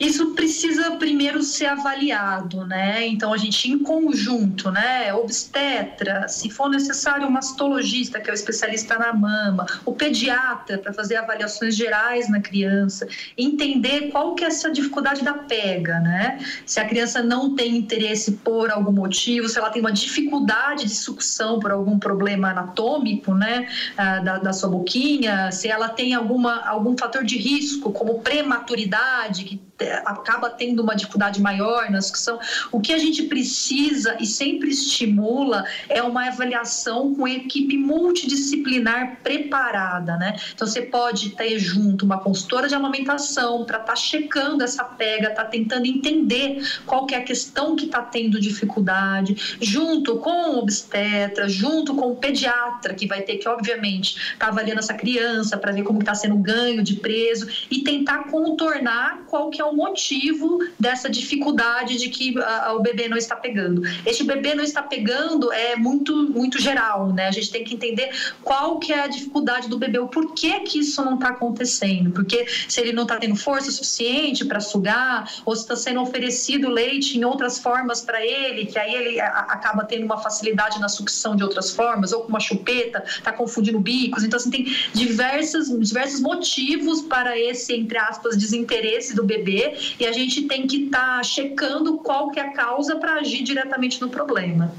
Isso 0.00 0.32
precisa 0.34 0.92
primeiro 0.92 1.42
ser 1.42 1.66
avaliado, 1.66 2.66
né? 2.66 3.06
Então 3.06 3.34
a 3.34 3.36
gente 3.36 3.70
em 3.70 3.78
conjunto, 3.78 4.70
né? 4.70 5.12
Obstetra, 5.12 6.26
se 6.26 6.48
for 6.48 6.70
necessário, 6.70 7.28
o 7.28 7.30
mastologista, 7.30 8.18
que 8.18 8.30
é 8.30 8.32
o 8.32 8.34
especialista 8.34 8.98
na 8.98 9.12
mama, 9.12 9.66
o 9.84 9.92
pediatra 9.92 10.78
para 10.78 10.94
fazer 10.94 11.16
avaliações 11.16 11.76
gerais 11.76 12.30
na 12.30 12.40
criança, 12.40 13.06
entender 13.36 14.10
qual 14.10 14.34
que 14.34 14.42
é 14.42 14.46
essa 14.46 14.70
dificuldade 14.70 15.22
da 15.22 15.34
pega, 15.34 16.00
né? 16.00 16.38
Se 16.64 16.80
a 16.80 16.88
criança 16.88 17.22
não 17.22 17.54
tem 17.54 17.76
interesse 17.76 18.32
por 18.32 18.70
algum 18.70 18.92
motivo, 18.92 19.50
se 19.50 19.58
ela 19.58 19.68
tem 19.68 19.82
uma 19.82 19.92
dificuldade 19.92 20.84
de 20.84 20.94
sucção 20.94 21.60
por 21.60 21.70
algum 21.70 21.98
problema 21.98 22.48
anatômico, 22.48 23.34
né? 23.34 23.68
Ah, 23.98 24.20
da, 24.20 24.38
da 24.38 24.52
sua 24.54 24.70
boquinha, 24.70 25.52
se 25.52 25.68
ela 25.68 25.90
tem 25.90 26.14
alguma 26.14 26.66
algum 26.66 26.96
fator 26.96 27.22
de 27.22 27.36
risco, 27.36 27.92
como 27.92 28.20
prematuridade, 28.20 29.44
que 29.44 29.69
acaba 30.04 30.50
tendo 30.50 30.82
uma 30.82 30.94
dificuldade 30.94 31.40
maior 31.40 31.90
na 31.90 32.00
sucção. 32.00 32.38
O 32.70 32.80
que 32.80 32.92
a 32.92 32.98
gente 32.98 33.24
precisa 33.24 34.16
e 34.20 34.26
sempre 34.26 34.70
estimula 34.70 35.64
é 35.88 36.02
uma 36.02 36.28
avaliação 36.28 37.14
com 37.14 37.26
equipe 37.26 37.76
multidisciplinar 37.76 39.18
preparada, 39.22 40.16
né? 40.16 40.36
Então 40.54 40.66
você 40.66 40.82
pode 40.82 41.30
ter 41.30 41.58
junto 41.58 42.04
uma 42.04 42.18
consultora 42.18 42.68
de 42.68 42.74
amamentação 42.74 43.64
para 43.64 43.78
estar 43.78 43.92
tá 43.92 43.96
checando 43.96 44.62
essa 44.62 44.84
pega, 44.84 45.30
tá 45.30 45.44
tentando 45.44 45.86
entender 45.86 46.62
qual 46.86 47.06
que 47.06 47.14
é 47.14 47.18
a 47.18 47.24
questão 47.24 47.76
que 47.76 47.86
está 47.86 48.02
tendo 48.02 48.40
dificuldade, 48.40 49.58
junto 49.60 50.16
com 50.18 50.50
o 50.50 50.58
obstetra, 50.58 51.48
junto 51.48 51.94
com 51.94 52.12
o 52.12 52.16
pediatra 52.16 52.94
que 52.94 53.06
vai 53.06 53.22
ter 53.22 53.36
que 53.36 53.48
obviamente 53.48 54.16
estar 54.32 54.46
tá 54.46 54.48
avaliando 54.48 54.80
essa 54.80 54.94
criança 54.94 55.56
para 55.56 55.72
ver 55.72 55.82
como 55.82 56.00
está 56.00 56.14
sendo 56.14 56.34
o 56.34 56.38
ganho 56.38 56.82
de 56.82 56.96
preso 56.96 57.48
e 57.70 57.82
tentar 57.82 58.30
contornar 58.30 59.24
qual 59.26 59.50
que 59.50 59.60
é 59.60 59.64
o 59.64 59.69
motivo 59.74 60.58
dessa 60.78 61.08
dificuldade 61.08 61.96
de 61.98 62.08
que 62.08 62.38
a, 62.38 62.72
o 62.74 62.80
bebê 62.80 63.08
não 63.08 63.16
está 63.16 63.36
pegando. 63.36 63.82
Este 64.04 64.24
bebê 64.24 64.54
não 64.54 64.64
está 64.64 64.82
pegando 64.82 65.52
é 65.52 65.76
muito 65.76 66.14
muito 66.30 66.60
geral, 66.60 67.12
né? 67.12 67.28
A 67.28 67.30
gente 67.30 67.50
tem 67.50 67.64
que 67.64 67.74
entender 67.74 68.10
qual 68.42 68.78
que 68.78 68.92
é 68.92 69.02
a 69.02 69.06
dificuldade 69.06 69.68
do 69.68 69.78
bebê, 69.78 69.98
o 69.98 70.08
porquê 70.08 70.60
que 70.60 70.78
isso 70.78 71.04
não 71.04 71.14
está 71.14 71.28
acontecendo, 71.28 72.10
porque 72.10 72.46
se 72.68 72.80
ele 72.80 72.92
não 72.92 73.02
está 73.04 73.16
tendo 73.16 73.36
força 73.36 73.70
suficiente 73.70 74.44
para 74.44 74.60
sugar 74.60 75.30
ou 75.44 75.54
se 75.54 75.62
está 75.62 75.76
sendo 75.76 76.00
oferecido 76.00 76.68
leite 76.68 77.18
em 77.18 77.24
outras 77.24 77.58
formas 77.58 78.00
para 78.00 78.24
ele, 78.24 78.66
que 78.66 78.78
aí 78.78 78.94
ele 78.94 79.20
acaba 79.20 79.84
tendo 79.84 80.04
uma 80.04 80.18
facilidade 80.18 80.80
na 80.80 80.88
sucção 80.88 81.36
de 81.36 81.42
outras 81.42 81.70
formas, 81.70 82.12
ou 82.12 82.22
com 82.22 82.28
uma 82.28 82.40
chupeta, 82.40 83.02
está 83.06 83.32
confundindo 83.32 83.78
bicos. 83.78 84.24
Então, 84.24 84.38
assim, 84.38 84.50
tem 84.50 84.76
diversos, 84.92 85.68
diversos 85.80 86.20
motivos 86.20 87.02
para 87.02 87.38
esse, 87.38 87.74
entre 87.74 87.98
aspas, 87.98 88.36
desinteresse 88.36 89.14
do 89.14 89.24
bebê 89.24 89.59
e 89.98 90.06
a 90.06 90.12
gente 90.12 90.42
tem 90.42 90.66
que 90.66 90.84
estar 90.84 91.16
tá 91.16 91.22
checando 91.22 91.98
qual 91.98 92.30
que 92.30 92.40
é 92.40 92.42
a 92.42 92.52
causa 92.52 92.96
para 92.96 93.14
agir 93.14 93.42
diretamente 93.42 94.00
no 94.00 94.08
problema. 94.08 94.72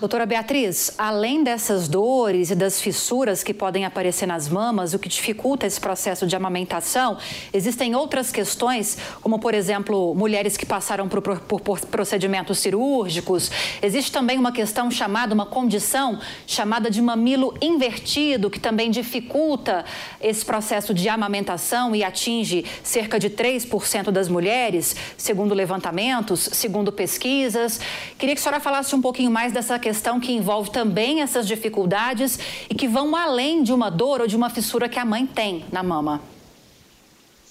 Doutora 0.00 0.24
Beatriz, 0.24 0.94
além 0.96 1.44
dessas 1.44 1.86
dores 1.86 2.50
e 2.50 2.54
das 2.54 2.80
fissuras 2.80 3.42
que 3.42 3.52
podem 3.52 3.84
aparecer 3.84 4.24
nas 4.24 4.48
mamas, 4.48 4.94
o 4.94 4.98
que 4.98 5.10
dificulta 5.10 5.66
esse 5.66 5.78
processo 5.78 6.26
de 6.26 6.34
amamentação, 6.34 7.18
existem 7.52 7.94
outras 7.94 8.32
questões, 8.32 8.96
como, 9.20 9.38
por 9.38 9.52
exemplo, 9.52 10.14
mulheres 10.14 10.56
que 10.56 10.64
passaram 10.64 11.06
por, 11.06 11.20
por, 11.20 11.60
por 11.60 11.80
procedimentos 11.80 12.60
cirúrgicos. 12.60 13.50
Existe 13.82 14.10
também 14.10 14.38
uma 14.38 14.52
questão 14.52 14.90
chamada, 14.90 15.34
uma 15.34 15.44
condição 15.44 16.18
chamada 16.46 16.90
de 16.90 17.02
mamilo 17.02 17.54
invertido, 17.60 18.48
que 18.48 18.58
também 18.58 18.90
dificulta 18.90 19.84
esse 20.18 20.42
processo 20.42 20.94
de 20.94 21.10
amamentação 21.10 21.94
e 21.94 22.02
atinge 22.02 22.64
cerca 22.82 23.20
de 23.20 23.28
3% 23.28 24.10
das 24.10 24.30
mulheres, 24.30 24.96
segundo 25.18 25.52
levantamentos, 25.52 26.48
segundo 26.54 26.90
pesquisas. 26.90 27.78
Queria 28.16 28.34
que 28.34 28.40
a 28.40 28.42
senhora 28.42 28.60
falasse 28.60 28.96
um 28.96 29.02
pouquinho 29.02 29.30
mais 29.30 29.52
dessa 29.52 29.78
questão 29.78 29.89
questão 29.90 30.20
que 30.20 30.30
envolve 30.30 30.70
também 30.70 31.20
essas 31.20 31.48
dificuldades 31.48 32.38
e 32.70 32.74
que 32.76 32.86
vão 32.86 33.16
além 33.16 33.60
de 33.60 33.72
uma 33.72 33.90
dor 33.90 34.20
ou 34.20 34.26
de 34.28 34.36
uma 34.36 34.48
fissura 34.48 34.88
que 34.88 35.00
a 35.00 35.04
mãe 35.04 35.26
tem 35.26 35.64
na 35.72 35.82
mama. 35.82 36.20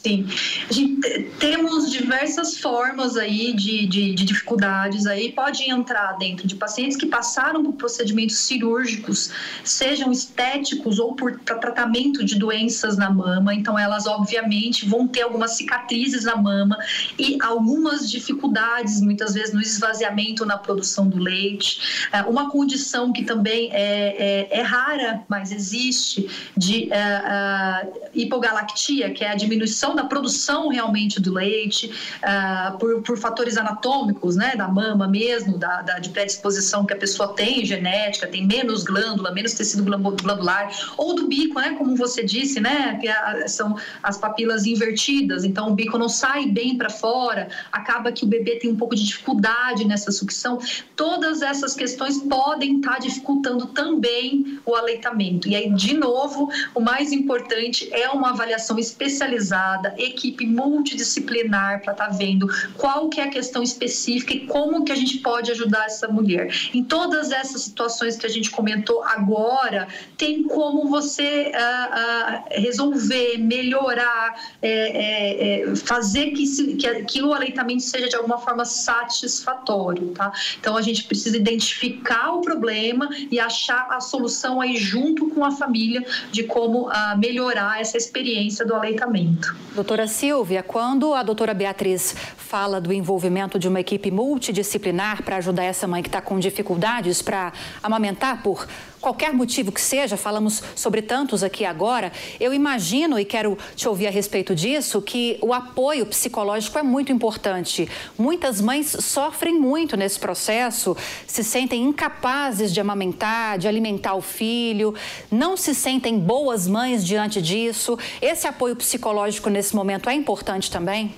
Sim, 0.02 0.26
gente, 0.72 1.24
temos 1.40 1.92
diversas 1.92 2.58
formas 2.58 3.18
aí 3.18 3.52
de, 3.52 3.86
de, 3.86 4.16
de, 4.16 4.24
dificuldades 4.24 5.06
aí, 5.06 5.34
pode 5.34 5.70
entrar 5.70 6.14
dentro 6.14 6.48
de 6.48 6.56
pacientes 6.56 6.96
que 6.96 7.06
passaram 7.06 7.62
por 7.62 7.74
procedimentos 7.74 8.38
cirúrgicos, 8.38 9.30
sejam 9.62 10.10
estéticos 10.10 11.00
ou 11.00 11.16
por 11.16 11.38
tratamento 11.40 12.24
de 12.24 12.40
doenças 12.40 12.96
na 12.96 13.10
mama, 13.10 13.54
então 13.54 13.78
elas 13.78 14.08
obviamente 14.08 14.88
vão 14.88 15.06
ter 15.06 15.24
algumas 15.24 15.58
cicatrizes 15.58 16.24
na 16.24 16.38
mama 16.38 16.78
e 17.18 17.38
algumas 17.42 18.10
dificuldades, 18.10 19.02
muitas 19.02 19.34
vezes 19.34 19.54
no 19.54 19.60
esvaziamento 19.60 20.46
na 20.46 20.58
produção 20.58 21.10
do 21.10 21.18
leite, 21.18 22.08
é, 22.14 22.22
uma 22.22 22.50
condição 22.50 23.12
que 23.12 23.26
também 23.26 23.70
é, 23.74 24.48
é, 24.50 24.60
é 24.60 24.62
rara, 24.62 25.26
mas 25.28 25.52
existe, 25.52 26.30
de 26.56 26.88
uh, 26.88 27.86
uh, 27.86 28.10
hipogalactia, 28.14 29.12
que 29.12 29.26
é 29.26 29.32
a 29.32 29.36
diminuição 29.36 29.89
da 29.96 30.04
produção 30.04 30.70
realmente 30.70 31.20
do 31.22 31.34
leite, 31.34 31.92
uh, 32.24 32.78
por, 32.78 33.02
por, 33.02 33.18
fatores 33.18 33.58
anatômicos, 33.58 34.36
né, 34.36 34.56
da 34.56 34.68
mama 34.68 35.08
mesmo, 35.08 35.58
da, 35.58 35.82
da, 35.82 36.00
de 36.00 36.10
predisposição 36.10 36.86
que 36.86 36.94
a 36.94 36.98
pessoa 36.98 37.34
tem, 37.34 37.66
genética, 37.66 38.28
tem 38.28 38.46
menos 38.46 38.84
glândula, 38.84 39.32
menos 39.32 39.54
tecido 39.54 39.84
glandular, 39.84 40.72
ou 40.98 41.16
do 41.16 41.28
bico, 41.28 41.60
né, 41.60 41.76
como 41.78 41.96
você 41.96 42.24
disse, 42.24 42.60
né, 42.60 42.98
que 43.00 43.08
a, 43.08 43.48
são 43.48 43.78
as 44.02 44.18
papilas 44.18 44.66
invertidas, 44.66 45.44
então 45.44 45.70
o 45.70 45.76
bico 45.76 45.98
não 45.98 46.10
sai 46.10 46.46
bem 46.48 46.78
para 46.78 46.90
fora, 46.90 47.50
acaba 47.72 48.12
que 48.12 48.24
o 48.24 48.28
bebê 48.28 48.58
tem 48.58 48.72
um 48.72 48.76
pouco 48.76 48.96
de 48.96 49.04
dificuldade 49.06 49.86
nessa 49.86 50.12
sucção. 50.12 50.60
Todas 50.96 51.42
essas 51.42 51.76
questões 51.76 52.18
podem 52.18 52.78
estar 52.78 52.94
tá 52.94 53.00
dificultando 53.00 53.68
também 53.68 54.60
o 54.66 54.76
aleitamento. 54.76 55.48
E 55.48 55.56
aí, 55.56 55.72
de 55.74 55.94
novo, 55.94 56.50
o 56.74 56.80
mais 56.80 57.12
importante 57.12 57.90
é 57.92 58.10
uma 58.10 58.30
avaliação 58.30 58.78
especializada 58.78 59.79
equipe 59.98 60.46
multidisciplinar 60.46 61.82
para 61.82 61.94
estar 61.94 62.08
tá 62.08 62.12
vendo 62.12 62.48
qual 62.78 63.10
que 63.10 63.20
é 63.20 63.24
a 63.24 63.30
questão 63.30 63.64
específica 63.64 64.34
e 64.34 64.46
como 64.48 64.84
que 64.84 64.92
a 64.92 64.96
gente 64.96 65.20
pode 65.20 65.52
ajudar 65.52 65.86
essa 65.86 66.08
mulher. 66.08 66.54
Em 66.74 66.84
todas 66.84 67.32
essas 67.32 67.62
situações 67.62 68.18
que 68.18 68.26
a 68.26 68.30
gente 68.30 68.50
comentou 68.52 69.04
agora, 69.04 69.88
tem 70.18 70.44
como 70.44 70.90
você 70.90 71.52
uh, 71.54 72.60
uh, 72.60 72.62
resolver, 72.62 73.38
melhorar, 73.38 74.36
é, 74.62 74.70
é, 74.70 75.62
é, 75.72 75.76
fazer 75.76 76.32
que, 76.32 76.46
se, 76.46 76.76
que, 76.76 77.04
que, 77.04 77.22
o 77.22 77.34
aleitamento 77.34 77.84
seja 77.84 78.08
de 78.08 78.16
alguma 78.16 78.38
forma 78.38 78.66
satisfatório, 78.66 80.10
tá? 80.10 80.32
Então 80.60 80.76
a 80.76 80.82
gente 80.82 81.04
precisa 81.04 81.38
identificar 81.38 82.34
o 82.34 82.42
problema 82.42 83.10
e 83.32 83.40
achar 83.40 83.88
a 83.90 84.00
solução 84.00 84.62
aí 84.62 84.78
junto 84.78 85.30
com 85.30 85.44
a 85.46 85.52
família 85.52 86.06
de 86.32 86.44
como 86.44 86.90
uh, 86.90 87.18
melhorar 87.18 87.80
essa 87.80 87.98
experiência 87.98 88.66
do 88.66 88.74
aleitamento. 88.74 89.56
Doutora 89.76 90.08
Silvia, 90.08 90.64
quando 90.64 91.14
a 91.14 91.22
doutora 91.22 91.54
Beatriz 91.54 92.16
fala 92.38 92.82
do 92.82 92.92
envolvimento 92.92 93.60
de 93.60 93.68
uma 93.68 93.80
equipe 93.80 94.10
multidisciplinar 94.10 95.22
para 95.24 95.38
ajudar 95.38 95.64
essa 95.64 95.88
mãe 95.88 96.02
que 96.02 96.10
está 96.10 96.20
com 96.20 96.40
dificuldades 96.40 97.22
para 97.22 97.54
amamentar 97.84 98.42
por 98.42 98.68
qualquer 99.00 99.34
motivo 99.34 99.72
que 99.72 99.82
seja, 99.82 100.18
falamos 100.18 100.62
sobre 100.76 101.02
tantos 101.02 101.44
aqui 101.44 101.66
agora, 101.66 102.12
eu 102.40 102.54
imagino 102.54 103.20
e 103.20 103.26
quero 103.26 103.58
te 103.76 103.88
ouvir 103.88 104.08
a 104.08 104.12
respeito 104.12 104.54
disso 104.54 105.02
que 105.02 105.38
o 105.42 105.54
apoio 105.54 106.06
psicológico 106.06 106.78
é 106.78 106.84
muito 106.84 107.12
importante. 107.12 107.88
Muitas 108.18 108.62
mães 108.62 108.96
sofrem 109.00 109.60
muito 109.60 109.96
nesse 109.96 110.20
processo, 110.20 110.96
se 111.26 111.44
sentem 111.44 111.84
incapazes 111.84 112.74
de 112.74 112.80
amamentar, 112.80 113.58
de 113.58 113.68
alimentar 113.68 114.16
o 114.16 114.22
filho, 114.22 114.94
não 115.32 115.56
se 115.56 115.74
sentem 115.74 116.20
boas 116.20 116.68
mães 116.68 117.06
diante 117.06 117.42
disso. 117.42 117.98
Esse 118.22 118.48
apoio 118.48 118.76
psicológico 118.76 119.50
nesse 119.50 119.76
momento 119.76 120.10
é 120.10 120.14
importante 120.14 120.70
também? 120.70 121.14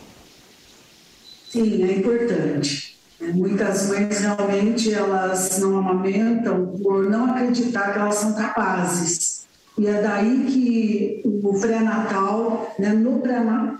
Sim, 1.49 1.83
é 1.83 1.97
importante. 1.97 2.90
Muitas 3.21 3.87
mães 3.87 4.19
realmente 4.19 4.93
elas 4.93 5.59
não 5.59 5.77
amamentam 5.77 6.73
por 6.81 7.09
não 7.09 7.25
acreditar 7.25 7.93
que 7.93 7.99
elas 7.99 8.15
são 8.15 8.33
capazes. 8.33 9.45
E 9.77 9.87
é 9.87 10.01
daí 10.01 10.45
que 10.45 11.21
o 11.23 11.59
pré-natal, 11.59 12.73
né, 12.77 12.89
no 12.89 13.19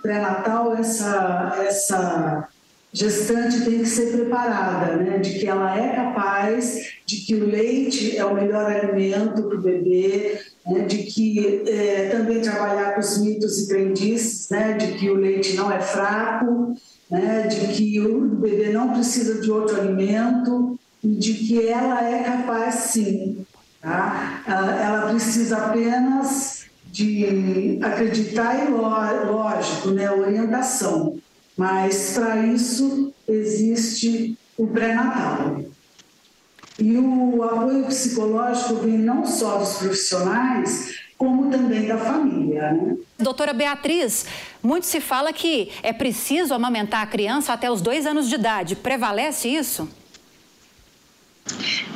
pré-natal, 0.02 0.76
essa, 0.78 1.56
essa 1.66 2.48
gestante 2.94 3.64
tem 3.64 3.80
que 3.80 3.86
ser 3.86 4.12
preparada, 4.12 4.98
né, 4.98 5.18
de 5.18 5.40
que 5.40 5.48
ela 5.48 5.78
é 5.78 5.96
capaz, 5.96 6.96
de 7.06 7.18
que 7.18 7.36
o 7.36 7.46
leite 7.46 8.18
é 8.18 8.26
o 8.26 8.34
melhor 8.34 8.70
alimento 8.70 9.44
para 9.44 9.58
o 9.58 9.62
bebê, 9.62 10.40
né, 10.66 10.82
de 10.82 10.98
que 11.04 11.64
é, 11.68 12.10
também 12.10 12.42
trabalhar 12.42 12.94
com 12.94 13.00
os 13.00 13.18
mitos 13.20 13.60
e 13.60 13.68
crendices, 13.68 14.50
né, 14.50 14.74
de 14.74 14.94
que 14.98 15.10
o 15.10 15.16
leite 15.16 15.56
não 15.56 15.72
é 15.72 15.80
fraco, 15.80 16.76
né, 17.10 17.48
de 17.48 17.68
que 17.74 18.00
o 18.02 18.28
bebê 18.28 18.70
não 18.70 18.94
precisa 18.94 19.42
de 19.42 19.50
outro 19.50 19.80
alimento, 19.80 20.78
de 21.04 21.34
que 21.34 21.68
ela 21.68 22.08
é 22.08 22.24
capaz 22.24 22.76
sim. 22.76 23.46
Tá? 23.82 24.44
Ela 24.48 25.10
precisa 25.10 25.58
apenas 25.58 26.66
de 26.86 27.80
acreditar 27.82 28.64
e, 28.64 28.70
lógico, 28.70 29.90
né, 29.90 30.12
orientação. 30.12 31.18
Mas 31.58 32.14
para 32.14 32.46
isso 32.48 33.14
existe 33.28 34.38
o 34.58 34.68
pré-natal. 34.68 35.62
E 36.80 36.98
o 36.98 37.44
apoio 37.44 37.86
psicológico 37.86 38.76
vem 38.76 38.98
não 38.98 39.26
só 39.26 39.58
dos 39.58 39.76
profissionais, 39.76 40.96
como 41.18 41.52
também 41.52 41.88
da 41.88 41.98
família. 41.98 42.72
Né? 42.72 42.98
Doutora 43.20 43.54
Beatriz, 43.54 44.26
muito 44.64 44.88
se 44.88 45.00
fala 45.00 45.32
que 45.32 45.72
é 45.84 45.94
preciso 45.94 46.54
amamentar 46.54 47.04
a 47.04 47.06
criança 47.06 47.54
até 47.54 47.70
os 47.70 47.82
dois 47.82 48.08
anos 48.08 48.28
de 48.28 48.36
idade. 48.36 48.76
Prevalece 48.76 49.48
isso? 49.48 49.88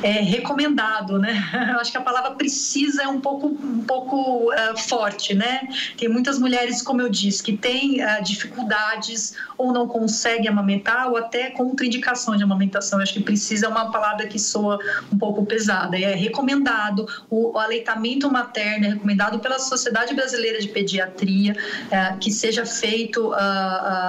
É, 0.02 0.20
recomendado, 0.20 1.18
né? 1.18 1.36
Eu 1.72 1.80
acho 1.80 1.90
que 1.90 1.98
a 1.98 2.02
palavra 2.02 2.32
precisa 2.32 3.02
é 3.02 3.08
um 3.08 3.20
pouco, 3.20 3.46
um 3.46 3.84
pouco 3.84 4.50
uh, 4.52 4.78
forte, 4.88 5.34
né? 5.34 5.68
Tem 5.96 6.08
muitas 6.08 6.38
mulheres, 6.38 6.82
como 6.82 7.00
eu 7.00 7.08
disse, 7.08 7.42
que 7.42 7.56
têm 7.56 8.02
uh, 8.02 8.22
dificuldades 8.22 9.34
ou 9.56 9.72
não 9.72 9.86
conseguem 9.86 10.48
amamentar 10.48 11.08
ou 11.08 11.16
até 11.16 11.50
contraindicação 11.50 12.36
de 12.36 12.42
amamentação. 12.42 12.98
Eu 12.98 13.02
acho 13.02 13.14
que 13.14 13.22
precisa 13.22 13.66
é 13.66 13.68
uma 13.68 13.90
palavra 13.90 14.26
que 14.26 14.38
soa 14.38 14.78
um 15.12 15.18
pouco 15.18 15.44
pesada. 15.44 15.98
É 15.98 16.14
recomendado 16.14 17.06
o, 17.30 17.52
o 17.52 17.58
aleitamento 17.58 18.30
materno, 18.30 18.86
é 18.86 18.88
recomendado 18.90 19.38
pela 19.38 19.58
Sociedade 19.58 20.14
Brasileira 20.14 20.60
de 20.60 20.68
Pediatria 20.68 21.56
uh, 21.86 22.18
que 22.18 22.30
seja 22.30 22.64
feito 22.64 23.32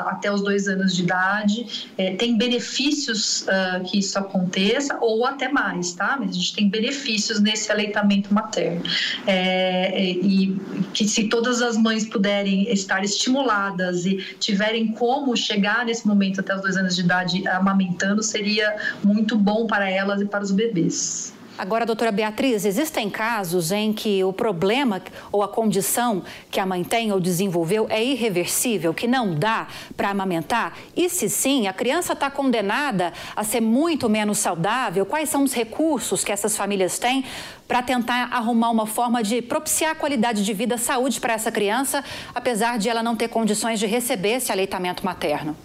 até 0.08 0.32
os 0.32 0.41
dois 0.41 0.67
anos 0.67 0.96
de 0.96 1.03
idade. 1.03 1.89
Tem 2.17 2.38
benefícios 2.38 3.46
que 3.89 4.00
isso 4.00 4.17
aconteça 4.17 4.98
ou 5.01 5.25
até 5.27 5.50
mais, 5.50 5.93
tá? 5.93 6.17
Mas 6.19 6.31
a 6.31 6.34
gente 6.34 6.55
tem 6.55 6.69
benefícios 6.69 7.39
nesse 7.39 7.72
aleitamento 7.72 8.34
materno. 8.34 8.84
É, 9.25 9.91
é, 9.93 10.12
e 10.12 10.57
que 10.93 11.07
se 11.07 11.27
todas 11.27 11.62
as 11.62 11.77
mães 11.77 12.05
puderem 12.05 12.72
estar 12.72 13.03
estimuladas 13.03 14.05
e 14.05 14.17
tiverem 14.39 14.88
como 14.93 15.36
chegar 15.36 15.86
nesse 15.86 16.07
momento 16.07 16.39
até 16.39 16.55
os 16.55 16.62
dois 16.62 16.77
anos 16.77 16.96
de 16.96 17.01
idade 17.01 17.48
amamentando, 17.48 18.22
seria 18.24 18.75
muito 19.03 19.38
bom 19.38 19.67
para 19.67 19.89
elas 19.89 20.22
e 20.22 20.25
para 20.25 20.43
os 20.43 20.51
bebês. 20.51 21.37
Agora, 21.57 21.87
doutora 21.87 22.11
Beatriz, 22.11 22.65
existem 22.65 23.09
casos 23.09 23.71
em 23.71 23.91
que 23.91 24.23
o 24.23 24.31
problema 24.31 25.01
ou 25.31 25.41
a 25.41 25.47
condição 25.47 26.21
que 26.51 26.59
a 26.59 26.65
mãe 26.67 26.83
tem 26.83 27.11
ou 27.11 27.19
desenvolveu 27.19 27.87
é 27.89 28.03
irreversível, 28.03 28.93
que 28.93 29.07
não 29.07 29.33
dá 29.33 29.67
para 29.95 30.09
amamentar? 30.09 30.77
E 30.95 31.09
se 31.09 31.27
sim, 31.27 31.65
a 31.65 31.73
criança 31.73 32.13
está 32.13 32.29
condenada 32.29 33.11
a 33.35 33.43
ser 33.43 33.59
muito 33.59 34.07
menos 34.07 34.37
saudável? 34.37 35.03
Quais 35.03 35.29
são 35.29 35.43
os 35.43 35.51
recursos 35.51 36.23
que 36.23 36.31
essas 36.31 36.55
famílias 36.55 36.99
têm 36.99 37.25
para 37.67 37.81
tentar 37.81 38.29
arrumar 38.31 38.69
uma 38.69 38.85
forma 38.85 39.23
de 39.23 39.41
propiciar 39.41 39.95
qualidade 39.95 40.45
de 40.45 40.53
vida, 40.53 40.77
saúde 40.77 41.19
para 41.19 41.33
essa 41.33 41.51
criança, 41.51 42.03
apesar 42.35 42.77
de 42.77 42.87
ela 42.87 43.01
não 43.01 43.15
ter 43.15 43.29
condições 43.29 43.79
de 43.79 43.87
receber 43.87 44.33
esse 44.33 44.51
aleitamento 44.51 45.03
materno? 45.03 45.57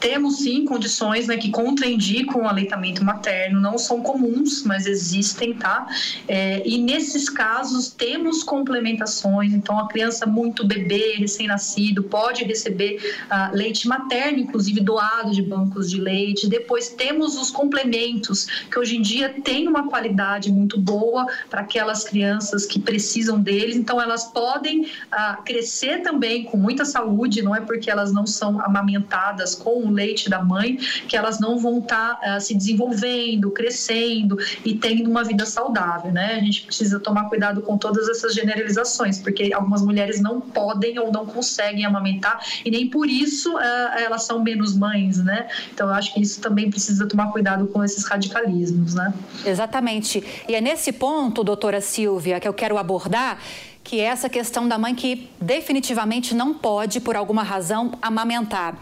Temos 0.00 0.38
sim 0.38 0.64
condições 0.64 1.26
né, 1.26 1.36
que 1.36 1.50
contraindicam 1.50 2.42
o 2.42 2.48
aleitamento 2.48 3.04
materno, 3.04 3.60
não 3.60 3.76
são 3.76 4.02
comuns, 4.02 4.64
mas 4.64 4.86
existem, 4.86 5.54
tá? 5.54 5.86
É, 6.26 6.62
e 6.66 6.78
nesses 6.78 7.28
casos 7.28 7.90
temos 7.90 8.42
complementações, 8.42 9.52
então 9.52 9.78
a 9.78 9.86
criança 9.88 10.24
muito 10.26 10.66
bebê, 10.66 11.16
recém-nascido, 11.18 12.02
pode 12.04 12.44
receber 12.44 12.96
uh, 13.26 13.54
leite 13.54 13.86
materno, 13.86 14.38
inclusive 14.38 14.80
doado 14.80 15.32
de 15.32 15.42
bancos 15.42 15.90
de 15.90 16.00
leite. 16.00 16.48
Depois 16.48 16.88
temos 16.88 17.36
os 17.36 17.50
complementos, 17.50 18.46
que 18.70 18.78
hoje 18.78 18.96
em 18.96 19.02
dia 19.02 19.28
têm 19.44 19.68
uma 19.68 19.88
qualidade 19.88 20.50
muito 20.50 20.80
boa 20.80 21.26
para 21.50 21.60
aquelas 21.60 22.04
crianças 22.04 22.64
que 22.64 22.80
precisam 22.80 23.38
deles, 23.38 23.76
então 23.76 24.00
elas 24.00 24.24
podem 24.24 24.82
uh, 24.82 25.42
crescer 25.44 26.02
também 26.02 26.44
com 26.44 26.56
muita 26.56 26.84
saúde, 26.84 27.42
não 27.42 27.54
é 27.54 27.60
porque 27.60 27.90
elas 27.90 28.12
não 28.12 28.26
são 28.26 28.60
amamentadas 28.60 29.54
com 29.54 29.89
leite 29.90 30.28
da 30.28 30.42
mãe, 30.42 30.76
que 31.08 31.16
elas 31.16 31.40
não 31.40 31.58
vão 31.58 31.78
estar 31.78 32.18
tá, 32.20 32.36
uh, 32.36 32.40
se 32.40 32.54
desenvolvendo, 32.54 33.50
crescendo 33.50 34.36
e 34.64 34.74
tendo 34.74 35.10
uma 35.10 35.24
vida 35.24 35.44
saudável, 35.46 36.12
né? 36.12 36.36
A 36.36 36.44
gente 36.44 36.62
precisa 36.62 36.98
tomar 37.00 37.28
cuidado 37.28 37.62
com 37.62 37.76
todas 37.76 38.08
essas 38.08 38.34
generalizações, 38.34 39.18
porque 39.18 39.52
algumas 39.52 39.82
mulheres 39.82 40.20
não 40.20 40.40
podem 40.40 40.98
ou 40.98 41.12
não 41.12 41.26
conseguem 41.26 41.84
amamentar 41.84 42.40
e 42.64 42.70
nem 42.70 42.88
por 42.88 43.08
isso 43.08 43.54
uh, 43.54 43.60
elas 43.98 44.24
são 44.24 44.42
menos 44.42 44.76
mães, 44.76 45.18
né? 45.18 45.48
Então 45.72 45.88
eu 45.88 45.94
acho 45.94 46.14
que 46.14 46.20
isso 46.20 46.40
também 46.40 46.70
precisa 46.70 47.06
tomar 47.06 47.32
cuidado 47.32 47.66
com 47.68 47.82
esses 47.84 48.04
radicalismos, 48.04 48.94
né? 48.94 49.12
Exatamente. 49.44 50.22
E 50.48 50.54
é 50.54 50.60
nesse 50.60 50.92
ponto, 50.92 51.42
doutora 51.42 51.80
Silvia, 51.80 52.40
que 52.40 52.48
eu 52.48 52.54
quero 52.54 52.78
abordar 52.78 53.38
que 53.82 53.98
é 54.00 54.04
essa 54.04 54.28
questão 54.28 54.68
da 54.68 54.78
mãe 54.78 54.94
que 54.94 55.28
definitivamente 55.40 56.34
não 56.34 56.54
pode, 56.54 57.00
por 57.00 57.16
alguma 57.16 57.42
razão, 57.42 57.92
amamentar. 58.00 58.78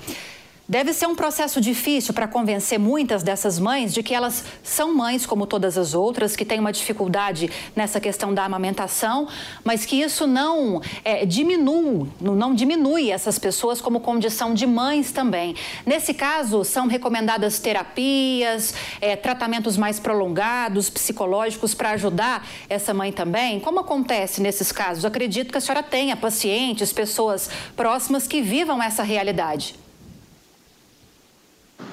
Deve 0.70 0.92
ser 0.92 1.06
um 1.06 1.14
processo 1.14 1.62
difícil 1.62 2.12
para 2.12 2.28
convencer 2.28 2.78
muitas 2.78 3.22
dessas 3.22 3.58
mães 3.58 3.94
de 3.94 4.02
que 4.02 4.14
elas 4.14 4.44
são 4.62 4.94
mães 4.94 5.24
como 5.24 5.46
todas 5.46 5.78
as 5.78 5.94
outras, 5.94 6.36
que 6.36 6.44
têm 6.44 6.60
uma 6.60 6.70
dificuldade 6.70 7.50
nessa 7.74 7.98
questão 7.98 8.34
da 8.34 8.44
amamentação, 8.44 9.26
mas 9.64 9.86
que 9.86 9.98
isso 10.02 10.26
não 10.26 10.82
é, 11.02 11.24
diminui, 11.24 12.10
não 12.20 12.54
diminui 12.54 13.10
essas 13.10 13.38
pessoas 13.38 13.80
como 13.80 13.98
condição 13.98 14.52
de 14.52 14.66
mães 14.66 15.10
também. 15.10 15.56
Nesse 15.86 16.12
caso, 16.12 16.62
são 16.64 16.86
recomendadas 16.86 17.58
terapias, 17.58 18.74
é, 19.00 19.16
tratamentos 19.16 19.78
mais 19.78 19.98
prolongados, 19.98 20.90
psicológicos 20.90 21.72
para 21.72 21.92
ajudar 21.92 22.46
essa 22.68 22.92
mãe 22.92 23.10
também. 23.10 23.58
Como 23.58 23.80
acontece 23.80 24.42
nesses 24.42 24.70
casos? 24.70 25.06
Acredito 25.06 25.50
que 25.50 25.56
a 25.56 25.62
senhora 25.62 25.82
tenha 25.82 26.14
pacientes, 26.14 26.92
pessoas 26.92 27.48
próximas 27.74 28.26
que 28.26 28.42
vivam 28.42 28.82
essa 28.82 29.02
realidade. 29.02 29.87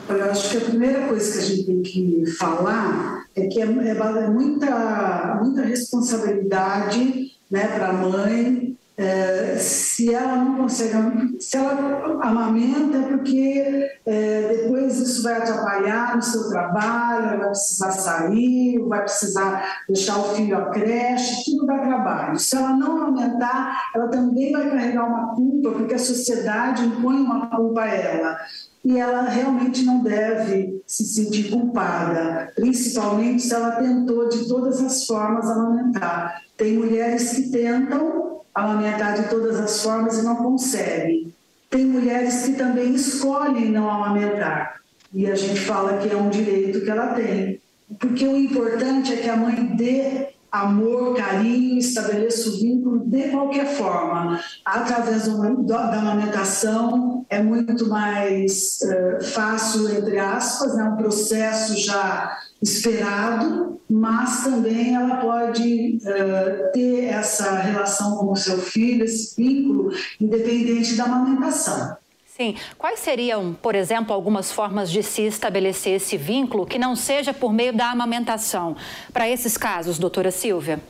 Eu 0.08 0.30
acho 0.30 0.52
que 0.52 0.58
a 0.58 0.62
primeira 0.62 1.08
coisa 1.08 1.32
que 1.32 1.38
a 1.40 1.42
gente 1.42 1.66
tem 1.66 1.82
que 1.82 2.26
falar 2.38 3.26
é 3.36 3.48
que 3.48 3.60
é, 3.60 3.66
é, 3.66 3.90
é 3.90 4.28
muita, 4.30 5.40
muita 5.42 5.64
responsabilidade 5.64 7.32
né, 7.50 7.68
para 7.68 7.90
a 7.90 7.94
mãe. 7.94 8.76
É, 8.98 9.58
se 9.58 10.14
ela 10.14 10.38
não 10.38 10.56
consegue, 10.56 10.94
se 11.42 11.58
ela 11.58 12.22
amamenta, 12.22 12.98
é 12.98 13.02
porque 13.02 13.90
é, 14.06 14.48
depois 14.48 14.98
isso 15.00 15.22
vai 15.22 15.34
atrapalhar 15.34 16.16
no 16.16 16.22
seu 16.22 16.48
trabalho, 16.48 17.26
ela 17.26 17.38
vai 17.38 17.48
precisar 17.48 17.92
sair, 17.92 18.80
vai 18.88 19.02
precisar 19.02 19.84
deixar 19.90 20.18
o 20.18 20.36
filho 20.36 20.58
à 20.58 20.70
creche, 20.70 21.44
tudo 21.44 21.66
dá 21.66 21.80
trabalho. 21.80 22.40
Se 22.40 22.56
ela 22.56 22.70
não 22.70 23.04
amamentar, 23.04 23.90
ela 23.94 24.08
também 24.08 24.54
vai 24.54 24.70
carregar 24.70 25.10
uma 25.10 25.36
culpa, 25.36 25.72
porque 25.72 25.96
a 25.96 26.00
sociedade 26.00 26.86
impõe 26.86 27.18
uma 27.18 27.48
culpa 27.48 27.82
a 27.82 27.88
ela 27.88 28.38
e 28.86 29.00
ela 29.00 29.24
realmente 29.24 29.82
não 29.82 30.04
deve 30.04 30.80
se 30.86 31.04
sentir 31.06 31.50
culpada, 31.50 32.52
principalmente 32.56 33.42
se 33.42 33.52
ela 33.52 33.72
tentou 33.72 34.30
de 34.30 34.48
todas 34.48 34.80
as 34.80 35.08
formas 35.08 35.50
amamentar. 35.50 36.44
Tem 36.56 36.78
mulheres 36.78 37.32
que 37.32 37.50
tentam 37.50 38.42
amamentar 38.54 39.16
de 39.16 39.28
todas 39.28 39.60
as 39.60 39.82
formas 39.82 40.20
e 40.20 40.24
não 40.24 40.36
conseguem. 40.36 41.34
Tem 41.68 41.84
mulheres 41.84 42.44
que 42.44 42.54
também 42.54 42.94
escolhem 42.94 43.72
não 43.72 43.90
amamentar. 43.90 44.80
E 45.12 45.26
a 45.26 45.36
gente 45.36 45.60
fala 45.62 45.98
que 45.98 46.14
é 46.14 46.16
um 46.16 46.30
direito 46.30 46.82
que 46.82 46.90
ela 46.92 47.08
tem. 47.16 47.60
Porque 48.00 48.28
o 48.28 48.38
importante 48.38 49.14
é 49.14 49.18
que 49.18 49.30
a 49.30 49.36
mãe 49.36 49.76
dê 49.76 50.35
amor, 50.62 51.16
carinho, 51.16 51.78
estabeleça 51.78 52.50
o 52.50 52.58
vínculo 52.58 53.00
de 53.06 53.30
qualquer 53.30 53.66
forma. 53.76 54.40
Através 54.64 55.28
da 55.66 56.00
amamentação 56.00 57.26
é 57.30 57.42
muito 57.42 57.88
mais 57.88 58.80
uh, 58.84 59.24
fácil, 59.24 59.90
entre 59.90 60.18
aspas, 60.18 60.74
é 60.74 60.78
né? 60.78 60.84
um 60.86 60.96
processo 60.96 61.78
já 61.78 62.38
esperado, 62.62 63.80
mas 63.90 64.44
também 64.44 64.96
ela 64.96 65.18
pode 65.18 65.98
uh, 65.98 66.72
ter 66.74 67.06
essa 67.06 67.56
relação 67.58 68.18
com 68.18 68.32
o 68.32 68.36
seu 68.36 68.58
filho, 68.58 69.06
esse 69.06 69.36
vínculo, 69.36 69.92
independente 70.20 70.96
da 70.96 71.06
amamentação. 71.06 71.98
Sim. 72.36 72.56
Quais 72.78 73.00
seriam, 73.00 73.54
por 73.54 73.76
exemplo, 73.76 74.14
algumas 74.14 74.52
formas 74.52 74.92
de 74.92 75.02
se 75.02 75.22
estabelecer 75.22 75.94
esse 75.94 76.18
vínculo 76.18 76.66
que 76.66 76.78
não 76.78 76.94
seja 76.94 77.34
por 77.34 77.54
meio 77.54 77.72
da 77.72 77.90
amamentação? 77.90 78.76
Para 79.14 79.30
esses 79.30 79.56
casos, 79.56 79.98
doutora 79.98 80.32
Silvia? 80.32 80.82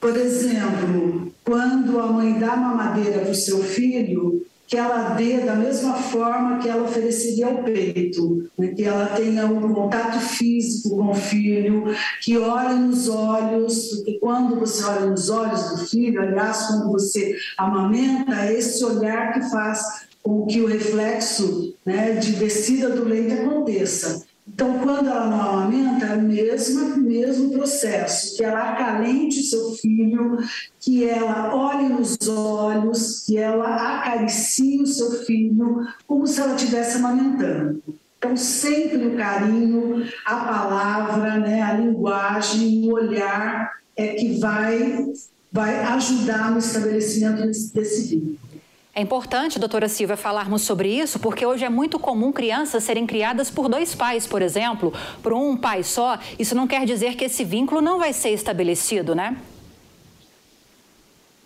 Por 0.00 0.16
exemplo, 0.16 1.32
quando 1.44 2.00
a 2.00 2.06
mãe 2.06 2.40
dá 2.40 2.56
mamadeira 2.56 3.20
para 3.20 3.30
o 3.30 3.34
seu 3.36 3.62
filho, 3.62 4.44
que 4.70 4.76
ela 4.76 5.14
dê 5.14 5.40
da 5.40 5.56
mesma 5.56 5.94
forma 5.94 6.58
que 6.60 6.68
ela 6.68 6.84
ofereceria 6.84 7.48
ao 7.48 7.64
peito, 7.64 8.48
né? 8.56 8.68
que 8.68 8.84
ela 8.84 9.06
tenha 9.06 9.44
um 9.44 9.74
contato 9.74 10.20
físico 10.20 10.96
com 10.96 11.10
o 11.10 11.14
filho, 11.14 11.86
que 12.22 12.38
olhe 12.38 12.78
nos 12.78 13.08
olhos, 13.08 13.88
porque 13.88 14.20
quando 14.20 14.60
você 14.60 14.84
olha 14.84 15.06
nos 15.06 15.28
olhos 15.28 15.70
do 15.70 15.78
filho, 15.88 16.22
aliás, 16.22 16.68
quando 16.68 16.92
você 16.92 17.36
amamenta, 17.58 18.32
é 18.46 18.56
esse 18.56 18.84
olhar 18.84 19.32
que 19.32 19.50
faz 19.50 20.08
com 20.22 20.46
que 20.46 20.60
o 20.60 20.66
reflexo 20.66 21.74
né, 21.84 22.12
de 22.12 22.34
descida 22.34 22.90
do 22.90 23.04
leite 23.04 23.32
aconteça. 23.32 24.24
Então, 24.52 24.78
quando 24.80 25.08
ela 25.08 25.26
não 25.26 25.40
amamenta, 25.40 26.06
é 26.06 26.16
o 26.16 26.22
mesmo, 26.22 26.96
mesmo 26.98 27.52
processo, 27.52 28.36
que 28.36 28.44
ela 28.44 28.72
acalente 28.72 29.40
o 29.40 29.44
seu 29.44 29.72
filho, 29.72 30.38
que 30.78 31.08
ela 31.08 31.54
olhe 31.54 31.88
nos 31.88 32.16
olhos, 32.28 33.24
que 33.24 33.38
ela 33.38 33.98
acaricie 33.98 34.82
o 34.82 34.86
seu 34.86 35.24
filho, 35.24 35.86
como 36.06 36.26
se 36.26 36.40
ela 36.40 36.56
estivesse 36.56 36.98
amamentando. 36.98 37.82
Então, 38.18 38.36
sempre 38.36 39.06
o 39.06 39.16
carinho, 39.16 40.04
a 40.26 40.36
palavra, 40.36 41.38
né, 41.38 41.62
a 41.62 41.74
linguagem, 41.74 42.82
o 42.84 42.92
olhar 42.92 43.72
é 43.96 44.08
que 44.14 44.38
vai, 44.38 45.06
vai 45.50 45.80
ajudar 45.80 46.50
no 46.50 46.58
estabelecimento 46.58 47.46
desse, 47.46 47.72
desse 47.72 48.08
vínculo. 48.08 48.49
É 48.92 49.00
importante, 49.00 49.58
doutora 49.58 49.88
Silvia, 49.88 50.16
falarmos 50.16 50.62
sobre 50.62 50.88
isso, 50.88 51.20
porque 51.20 51.46
hoje 51.46 51.64
é 51.64 51.68
muito 51.68 51.98
comum 51.98 52.32
crianças 52.32 52.82
serem 52.82 53.06
criadas 53.06 53.48
por 53.48 53.68
dois 53.68 53.94
pais, 53.94 54.26
por 54.26 54.42
exemplo, 54.42 54.92
por 55.22 55.32
um 55.32 55.56
pai 55.56 55.84
só. 55.84 56.18
Isso 56.38 56.56
não 56.56 56.66
quer 56.66 56.84
dizer 56.84 57.14
que 57.14 57.24
esse 57.24 57.44
vínculo 57.44 57.80
não 57.80 57.98
vai 57.98 58.12
ser 58.12 58.30
estabelecido, 58.30 59.14
né? 59.14 59.36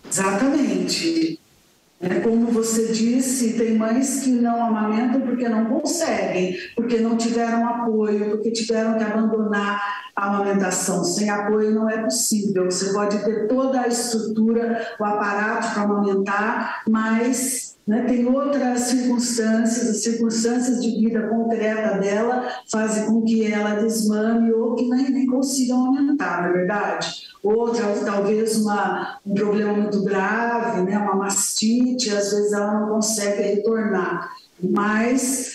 Exatamente. 0.09 1.39
É, 2.01 2.19
como 2.19 2.47
você 2.47 2.91
disse, 2.91 3.57
tem 3.57 3.77
mães 3.77 4.19
que 4.19 4.31
não 4.31 4.65
amamentam 4.65 5.21
porque 5.21 5.47
não 5.47 5.65
conseguem, 5.65 6.57
porque 6.75 6.99
não 6.99 7.15
tiveram 7.15 7.67
apoio, 7.67 8.31
porque 8.31 8.51
tiveram 8.51 8.97
que 8.97 9.03
abandonar 9.03 9.81
a 10.15 10.27
amamentação. 10.27 11.03
Sem 11.05 11.29
apoio 11.29 11.71
não 11.71 11.89
é 11.89 12.03
possível. 12.03 12.65
Você 12.65 12.91
pode 12.91 13.17
ter 13.23 13.47
toda 13.47 13.81
a 13.81 13.87
estrutura, 13.87 14.95
o 14.99 15.05
aparato 15.05 15.73
para 15.73 15.83
amamentar, 15.83 16.83
mas 16.87 17.74
né? 17.87 18.03
Tem 18.07 18.25
outras 18.25 18.81
circunstâncias, 18.81 19.89
as 19.89 20.03
circunstâncias 20.03 20.81
de 20.81 20.89
vida 20.99 21.27
concreta 21.27 21.99
dela 21.99 22.49
fazem 22.71 23.05
com 23.05 23.21
que 23.23 23.51
ela 23.51 23.75
desmame 23.75 24.51
ou 24.51 24.75
que 24.75 24.89
nem, 24.89 25.09
nem 25.09 25.27
consiga 25.27 25.75
aumentar, 25.75 26.41
não 26.41 26.49
é 26.49 26.53
verdade? 26.53 27.25
Outra, 27.43 27.85
talvez 28.03 28.57
uma, 28.57 29.19
um 29.23 29.35
problema 29.35 29.73
muito 29.73 30.03
grave, 30.03 30.81
né? 30.81 30.97
uma 30.97 31.15
mastite, 31.15 32.09
às 32.09 32.31
vezes 32.31 32.53
ela 32.53 32.79
não 32.79 32.89
consegue 32.89 33.41
retornar. 33.41 34.31
Mas 34.59 35.54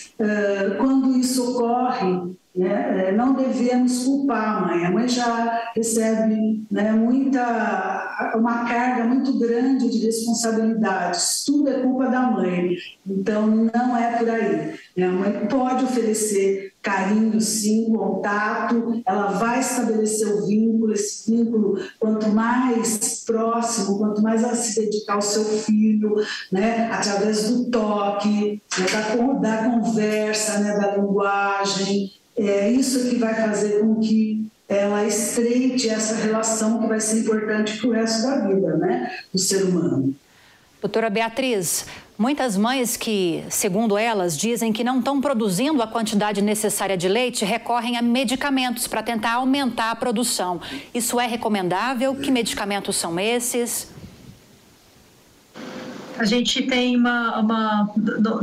quando 0.77 1.17
isso 1.17 1.51
ocorre, 1.51 2.31
né? 2.55 3.07
É, 3.07 3.11
não 3.13 3.33
devemos 3.33 4.03
culpar 4.03 4.57
a 4.57 4.67
mãe. 4.67 4.85
A 4.85 4.91
mãe 4.91 5.07
já 5.07 5.71
recebe 5.73 6.65
né, 6.69 6.91
muita, 6.91 8.33
uma 8.35 8.65
carga 8.65 9.05
muito 9.05 9.39
grande 9.39 9.89
de 9.89 10.05
responsabilidades. 10.05 11.43
Tudo 11.45 11.69
é 11.69 11.79
culpa 11.79 12.07
da 12.07 12.21
mãe. 12.21 12.75
Então, 13.07 13.47
não 13.47 13.97
é 13.97 14.17
por 14.17 14.29
aí. 14.29 14.73
Né? 14.97 15.07
A 15.07 15.11
mãe 15.11 15.47
pode 15.47 15.85
oferecer 15.85 16.70
carinho, 16.81 17.39
sim, 17.39 17.93
contato, 17.93 19.01
ela 19.05 19.27
vai 19.33 19.59
estabelecer 19.59 20.27
o 20.27 20.47
vínculo. 20.47 20.93
Esse 20.93 21.31
vínculo, 21.31 21.79
quanto 21.99 22.29
mais 22.29 23.23
próximo, 23.25 23.97
quanto 23.97 24.21
mais 24.21 24.43
ela 24.43 24.55
se 24.55 24.81
dedicar 24.81 25.15
ao 25.15 25.21
seu 25.21 25.43
filho, 25.43 26.15
né, 26.51 26.89
através 26.91 27.49
do 27.49 27.69
toque, 27.69 28.61
né, 28.77 28.85
da, 28.91 29.33
da 29.35 29.69
conversa, 29.69 30.59
né, 30.59 30.77
da 30.77 30.97
linguagem, 30.97 32.11
é 32.35 32.71
isso 32.71 33.09
que 33.09 33.17
vai 33.17 33.35
fazer 33.35 33.81
com 33.81 33.99
que 33.99 34.49
ela 34.67 35.05
estreite 35.05 35.89
essa 35.89 36.15
relação 36.15 36.79
que 36.79 36.87
vai 36.87 36.99
ser 36.99 37.19
importante 37.19 37.77
para 37.77 37.89
o 37.89 37.91
resto 37.91 38.25
da 38.25 38.47
vida, 38.47 38.77
né, 38.77 39.11
do 39.31 39.37
ser 39.37 39.63
humano. 39.65 40.15
Doutora 40.81 41.09
Beatriz, 41.11 41.85
muitas 42.21 42.55
mães 42.55 42.95
que, 42.95 43.43
segundo 43.49 43.97
elas, 43.97 44.37
dizem 44.37 44.71
que 44.71 44.83
não 44.83 44.99
estão 44.99 45.19
produzindo 45.19 45.81
a 45.81 45.87
quantidade 45.87 46.39
necessária 46.39 46.95
de 46.95 47.09
leite 47.09 47.43
recorrem 47.43 47.97
a 47.97 48.01
medicamentos 48.01 48.85
para 48.85 49.01
tentar 49.01 49.33
aumentar 49.33 49.89
a 49.89 49.95
produção. 49.95 50.61
Isso 50.93 51.19
é 51.19 51.25
recomendável? 51.25 52.13
Que 52.13 52.29
medicamentos 52.29 52.95
são 52.95 53.19
esses? 53.19 53.91
A 56.21 56.25
gente 56.25 56.61
tem 56.61 56.95
uma, 56.95 57.39
uma, 57.39 57.93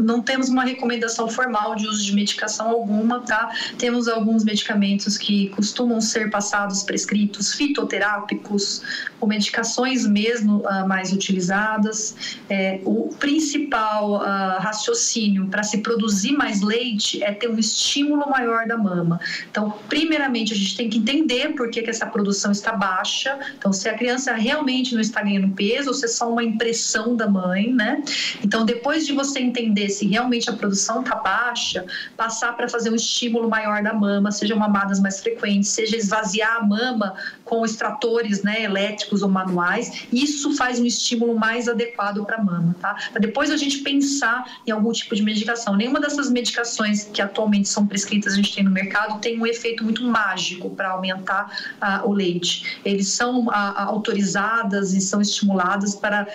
não 0.01 0.21
temos 0.21 0.49
uma 0.49 0.65
recomendação 0.65 1.29
formal 1.29 1.77
de 1.77 1.87
uso 1.87 2.05
de 2.05 2.13
medicação 2.13 2.71
alguma, 2.71 3.21
tá? 3.21 3.55
Temos 3.79 4.09
alguns 4.09 4.43
medicamentos 4.43 5.17
que 5.17 5.51
costumam 5.51 6.01
ser 6.01 6.29
passados 6.29 6.83
prescritos, 6.83 7.55
fitoterápicos, 7.55 8.83
ou 9.21 9.29
medicações 9.29 10.05
mesmo 10.05 10.59
uh, 10.67 10.89
mais 10.89 11.13
utilizadas. 11.13 12.17
É, 12.51 12.81
o 12.85 13.15
principal 13.21 14.15
uh, 14.15 14.59
raciocínio 14.59 15.47
para 15.47 15.63
se 15.63 15.79
produzir 15.79 16.33
mais 16.33 16.61
leite 16.61 17.23
é 17.23 17.33
ter 17.33 17.49
um 17.49 17.61
estímulo 17.61 18.29
maior 18.29 18.67
da 18.67 18.77
mama. 18.77 19.21
Então, 19.49 19.73
primeiramente, 19.89 20.53
a 20.53 20.57
gente 20.57 20.77
tem 20.77 20.91
que 20.91 20.99
entender 20.99 21.55
por 21.55 21.71
que, 21.71 21.81
que 21.81 21.91
essa 21.91 22.07
produção 22.07 22.51
está 22.51 22.73
baixa. 22.73 23.39
Então, 23.57 23.73
se 23.73 23.89
a 23.89 23.95
criança 23.95 24.33
realmente 24.35 24.95
não 24.95 25.01
está 25.01 25.23
ganhando 25.23 25.55
peso, 25.55 25.91
ou 25.91 25.95
se 25.95 26.07
é 26.07 26.09
só 26.09 26.29
uma 26.29 26.43
impressão 26.43 27.15
da 27.15 27.29
mãe, 27.29 27.68
né? 27.75 28.03
Então, 28.43 28.65
depois 28.65 29.07
de 29.07 29.13
você 29.13 29.41
entender 29.41 29.89
se 29.89 30.07
realmente 30.07 30.51
a 30.51 30.53
produção 30.53 31.01
está 31.01 31.17
baixa, 31.17 31.85
passar 32.17 32.57
para 32.57 32.69
fazer 32.69 32.91
um 32.91 32.95
estímulo 32.95 33.49
maior 33.49 33.83
da 33.83 33.93
mama, 33.93 34.31
seja 34.31 34.55
mamadas 34.55 35.01
mais 35.01 35.21
frequentes, 35.21 35.71
seja 35.71 35.97
esvaziar 35.97 36.57
a 36.57 36.63
mama 36.63 37.15
com 37.45 37.65
extratores 37.65 38.43
né, 38.43 38.63
elétricos 38.63 39.23
ou 39.23 39.29
manuais, 39.29 40.07
isso 40.13 40.55
faz 40.57 40.79
um 40.79 40.85
estímulo 40.85 41.39
mais 41.39 41.69
adequado 41.69 42.25
para 42.25 42.37
a 42.37 42.45
mama, 42.45 42.77
tá? 42.81 42.95
Pra 43.11 43.21
depois 43.21 43.51
a 43.51 43.57
gente 43.57 43.79
pensar 43.79 44.61
em 44.67 44.71
algum 44.71 44.93
tipo 44.93 45.15
de 45.15 45.23
medicação. 45.23 45.77
Nenhuma 45.77 46.01
dessas 46.01 46.31
medicações 46.31 47.05
que 47.05 47.23
atualmente 47.23 47.69
são 47.69 47.87
prescritas, 47.87 48.35
a 48.35 48.37
gente 48.37 48.55
tem 48.55 48.65
no 48.65 48.71
mercado, 48.71 49.19
tem 49.21 49.41
um 49.41 49.47
efeito 49.47 49.83
muito 49.83 50.03
mágico 50.05 50.71
para 50.71 50.91
aumentar 50.91 51.51
uh, 51.81 52.09
o 52.09 52.13
leite. 52.13 52.79
Eles 52.85 53.09
são 53.09 53.47
uh, 53.47 53.51
autorizadas 53.51 54.93
e 54.93 55.01
são 55.01 55.21
estimuladas 55.21 55.95
para 55.95 56.27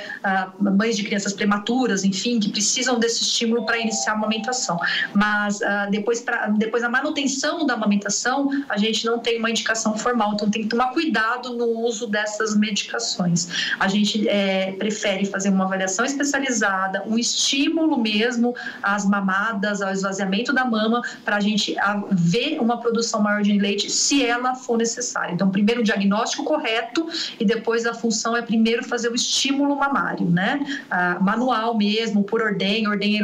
mães 0.59 0.97
de 0.97 1.03
crianças 1.03 1.22
prematuras, 1.31 2.03
enfim, 2.03 2.39
que 2.39 2.49
precisam 2.49 2.99
desse 2.99 3.23
estímulo 3.23 3.65
para 3.65 3.77
iniciar 3.77 4.13
a 4.13 4.15
amamentação. 4.15 4.77
Mas 5.13 5.59
depois, 5.89 6.19
pra, 6.19 6.47
depois 6.47 6.83
a 6.83 6.89
manutenção 6.89 7.65
da 7.65 7.75
amamentação, 7.75 8.49
a 8.67 8.77
gente 8.77 9.05
não 9.05 9.19
tem 9.19 9.39
uma 9.39 9.49
indicação 9.49 9.97
formal, 9.97 10.33
então 10.33 10.49
tem 10.49 10.63
que 10.63 10.69
tomar 10.69 10.87
cuidado 10.87 11.53
no 11.53 11.79
uso 11.81 12.07
dessas 12.07 12.57
medicações. 12.57 13.47
A 13.79 13.87
gente 13.87 14.27
é, 14.27 14.71
prefere 14.73 15.25
fazer 15.25 15.49
uma 15.49 15.65
avaliação 15.65 16.03
especializada, 16.03 17.03
um 17.05 17.17
estímulo 17.17 17.97
mesmo 17.97 18.55
às 18.81 19.05
mamadas, 19.05 19.81
ao 19.81 19.91
esvaziamento 19.91 20.51
da 20.51 20.65
mama, 20.65 21.01
para 21.23 21.35
a 21.35 21.39
gente 21.39 21.75
ver 22.11 22.59
uma 22.59 22.79
produção 22.79 23.21
maior 23.21 23.43
de 23.43 23.57
leite 23.57 23.89
se 23.89 24.25
ela 24.25 24.55
for 24.55 24.77
necessária. 24.77 25.33
Então, 25.33 25.49
primeiro 25.49 25.81
o 25.81 25.83
diagnóstico 25.83 26.43
correto 26.43 27.07
e 27.39 27.45
depois 27.45 27.85
a 27.85 27.93
função 27.93 28.35
é 28.35 28.41
primeiro 28.41 28.83
fazer 28.83 29.09
o 29.09 29.15
estímulo 29.15 29.75
mamário, 29.75 30.29
né? 30.29 30.59
Manual 31.21 31.77
mesmo, 31.77 32.23
por 32.23 32.41
ordem, 32.41 32.87
ordem, 32.87 33.19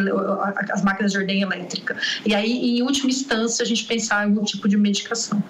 as 0.71 0.83
máquinas 0.83 1.11
de 1.11 1.17
ordem 1.17 1.41
elétrica. 1.41 1.97
E 2.25 2.33
aí, 2.33 2.77
em 2.77 2.81
última 2.81 3.09
instância, 3.09 3.63
a 3.63 3.65
gente 3.65 3.85
pensar 3.85 4.25
em 4.25 4.29
algum 4.29 4.43
tipo 4.43 4.67
de 4.67 4.77
medicação. 4.77 5.41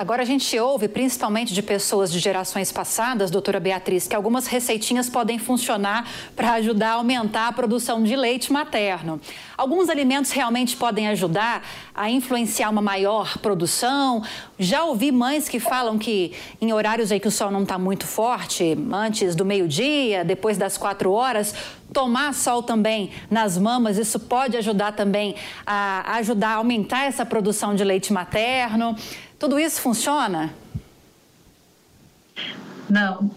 Agora 0.00 0.22
a 0.22 0.24
gente 0.24 0.58
ouve, 0.58 0.88
principalmente 0.88 1.52
de 1.52 1.60
pessoas 1.60 2.10
de 2.10 2.18
gerações 2.18 2.72
passadas, 2.72 3.30
doutora 3.30 3.60
Beatriz, 3.60 4.08
que 4.08 4.16
algumas 4.16 4.46
receitinhas 4.46 5.10
podem 5.10 5.38
funcionar 5.38 6.08
para 6.34 6.52
ajudar 6.52 6.92
a 6.92 6.94
aumentar 6.94 7.48
a 7.48 7.52
produção 7.52 8.02
de 8.02 8.16
leite 8.16 8.50
materno. 8.50 9.20
Alguns 9.58 9.90
alimentos 9.90 10.30
realmente 10.30 10.74
podem 10.74 11.06
ajudar 11.08 11.62
a 11.94 12.08
influenciar 12.08 12.70
uma 12.70 12.80
maior 12.80 13.36
produção. 13.36 14.24
Já 14.58 14.84
ouvi 14.84 15.12
mães 15.12 15.50
que 15.50 15.60
falam 15.60 15.98
que 15.98 16.32
em 16.62 16.72
horários 16.72 17.12
aí 17.12 17.20
que 17.20 17.28
o 17.28 17.30
sol 17.30 17.50
não 17.50 17.64
está 17.64 17.78
muito 17.78 18.06
forte, 18.06 18.74
antes 18.90 19.34
do 19.34 19.44
meio-dia, 19.44 20.24
depois 20.24 20.56
das 20.56 20.78
quatro 20.78 21.12
horas, 21.12 21.54
tomar 21.92 22.32
sol 22.32 22.62
também 22.62 23.10
nas 23.30 23.58
mamas, 23.58 23.98
isso 23.98 24.18
pode 24.18 24.56
ajudar 24.56 24.92
também 24.92 25.34
a 25.66 26.16
ajudar 26.16 26.50
a 26.50 26.54
aumentar 26.54 27.04
essa 27.04 27.26
produção 27.26 27.74
de 27.74 27.84
leite 27.84 28.14
materno. 28.14 28.96
Tudo 29.40 29.58
isso 29.58 29.80
funciona? 29.80 30.52
Não. 32.90 33.30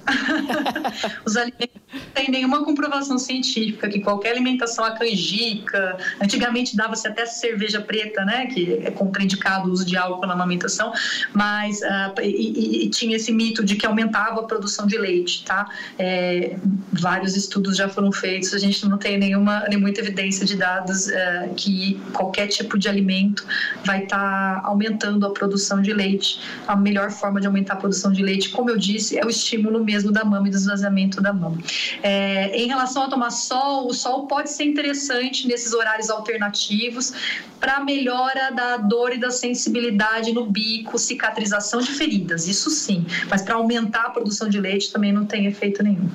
Os 1.26 1.38
alimentos 1.38 1.82
têm 2.14 2.30
nenhuma 2.30 2.64
comprovação 2.64 3.18
científica 3.18 3.90
que 3.90 4.00
qualquer 4.00 4.32
alimentação, 4.32 4.84
a 4.86 4.92
canjica, 4.92 5.98
antigamente 6.22 6.76
dava-se 6.76 7.08
até 7.08 7.26
cerveja 7.26 7.82
preta, 7.82 8.24
né, 8.26 8.48
que 8.48 8.82
é 8.84 8.92
contraindicado 8.92 9.70
o 9.70 9.72
uso 9.72 9.86
de 9.86 9.98
álcool 9.98 10.26
na 10.26 10.34
amamentação, 10.34 10.92
mas 11.34 11.80
uh, 11.82 12.22
e, 12.22 12.86
e, 12.86 12.90
tinha 12.90 13.16
esse 13.16 13.32
mito 13.32 13.64
de 13.64 13.76
que 13.76 13.86
aumentava 13.86 14.42
a 14.42 14.44
produção 14.44 14.86
de 14.88 14.98
leite, 14.98 15.44
tá? 15.44 15.68
É, 15.98 16.56
vários 16.92 17.36
estudos 17.36 17.78
já 17.78 17.90
foram 17.90 18.12
feitos, 18.12 18.54
a 18.54 18.60
gente 18.60 18.86
não 18.88 18.98
tem 18.98 19.18
nenhuma, 19.18 19.66
nem 19.70 19.80
muita 19.80 20.02
evidência 20.02 20.46
de 20.46 20.56
dados 20.56 21.08
uh, 21.08 21.54
que 21.56 22.00
qualquer 22.14 22.48
tipo 22.48 22.78
de 22.78 22.88
alimento 22.88 23.46
vai 23.86 24.04
estar 24.04 24.62
tá 24.62 24.62
aumentando 24.64 25.26
a 25.26 25.32
produção 25.32 25.82
de 25.82 25.94
leite. 25.94 26.40
A 26.68 26.76
melhor 26.76 27.12
forma 27.12 27.40
de 27.40 27.48
aumentar 27.48 27.74
a 27.74 27.78
produção 27.78 28.12
de 28.12 28.24
leite, 28.24 28.50
como 28.50 28.70
eu 28.70 28.78
disse, 28.78 29.18
é 29.18 29.26
o 29.26 29.30
estímulo 29.30 29.84
mesmo 29.84 30.12
da 30.12 30.24
mama 30.24 30.48
e 30.48 30.52
do 30.52 30.58
esvaziamento 30.58 31.22
da 31.22 31.34
mama. 31.34 31.58
É, 32.02 32.56
em 32.56 32.68
relação 32.68 33.04
a 33.04 33.10
tomar 33.10 33.32
sol, 33.32 33.88
o 33.88 33.94
sol 33.94 34.28
pode 34.28 34.50
ser 34.50 34.66
interessante 34.66 35.48
nesses 35.48 35.74
horários 35.74 36.10
alternativos 36.10 37.14
para 37.60 37.80
melhora 37.80 38.52
da 38.52 38.78
dor 38.78 39.14
e 39.14 39.18
da 39.18 39.32
sensibilidade 39.32 40.34
no 40.34 40.46
bico, 40.46 40.98
cicatrização 40.98 41.80
de 41.80 41.92
feridas, 41.92 42.48
isso 42.48 42.70
sim. 42.70 43.06
Mas 43.30 43.42
para 43.42 43.56
aumentar 43.56 44.06
a 44.06 44.10
produção 44.10 44.50
de 44.50 44.60
leite 44.60 44.92
também 44.92 45.14
não 45.14 45.26
tem 45.26 45.46
efeito 45.46 45.82
nenhum. 45.82 46.10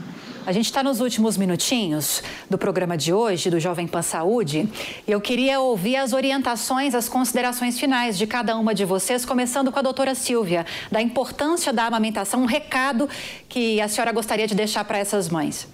A 0.48 0.52
gente 0.52 0.64
está 0.64 0.82
nos 0.82 1.00
últimos 1.00 1.37
minutinhos 1.37 2.22
do 2.48 2.56
programa 2.56 2.96
de 2.96 3.12
hoje, 3.12 3.50
do 3.50 3.61
Jovem 3.61 3.87
Pan 3.87 4.00
Saúde, 4.00 4.66
e 5.06 5.12
eu 5.12 5.20
queria 5.20 5.61
ouvir 5.61 5.96
as 5.96 6.14
orientações, 6.14 6.94
as 6.94 7.06
considerações 7.06 7.78
finais 7.78 8.16
de 8.16 8.26
cada 8.26 8.56
uma 8.56 8.74
de 8.74 8.82
vocês, 8.87 9.26
começando 9.26 9.70
com 9.70 9.78
a 9.78 9.82
doutora 9.82 10.14
Silvia, 10.14 10.64
da 10.90 11.02
importância 11.02 11.70
da 11.70 11.84
amamentação, 11.84 12.40
um 12.40 12.46
recado 12.46 13.11
que 13.46 13.78
a 13.78 13.88
senhora 13.88 14.11
gostaria 14.11 14.46
de 14.46 14.54
deixar 14.54 14.87
para 14.87 14.96
essas 14.96 15.28
mães. 15.28 15.68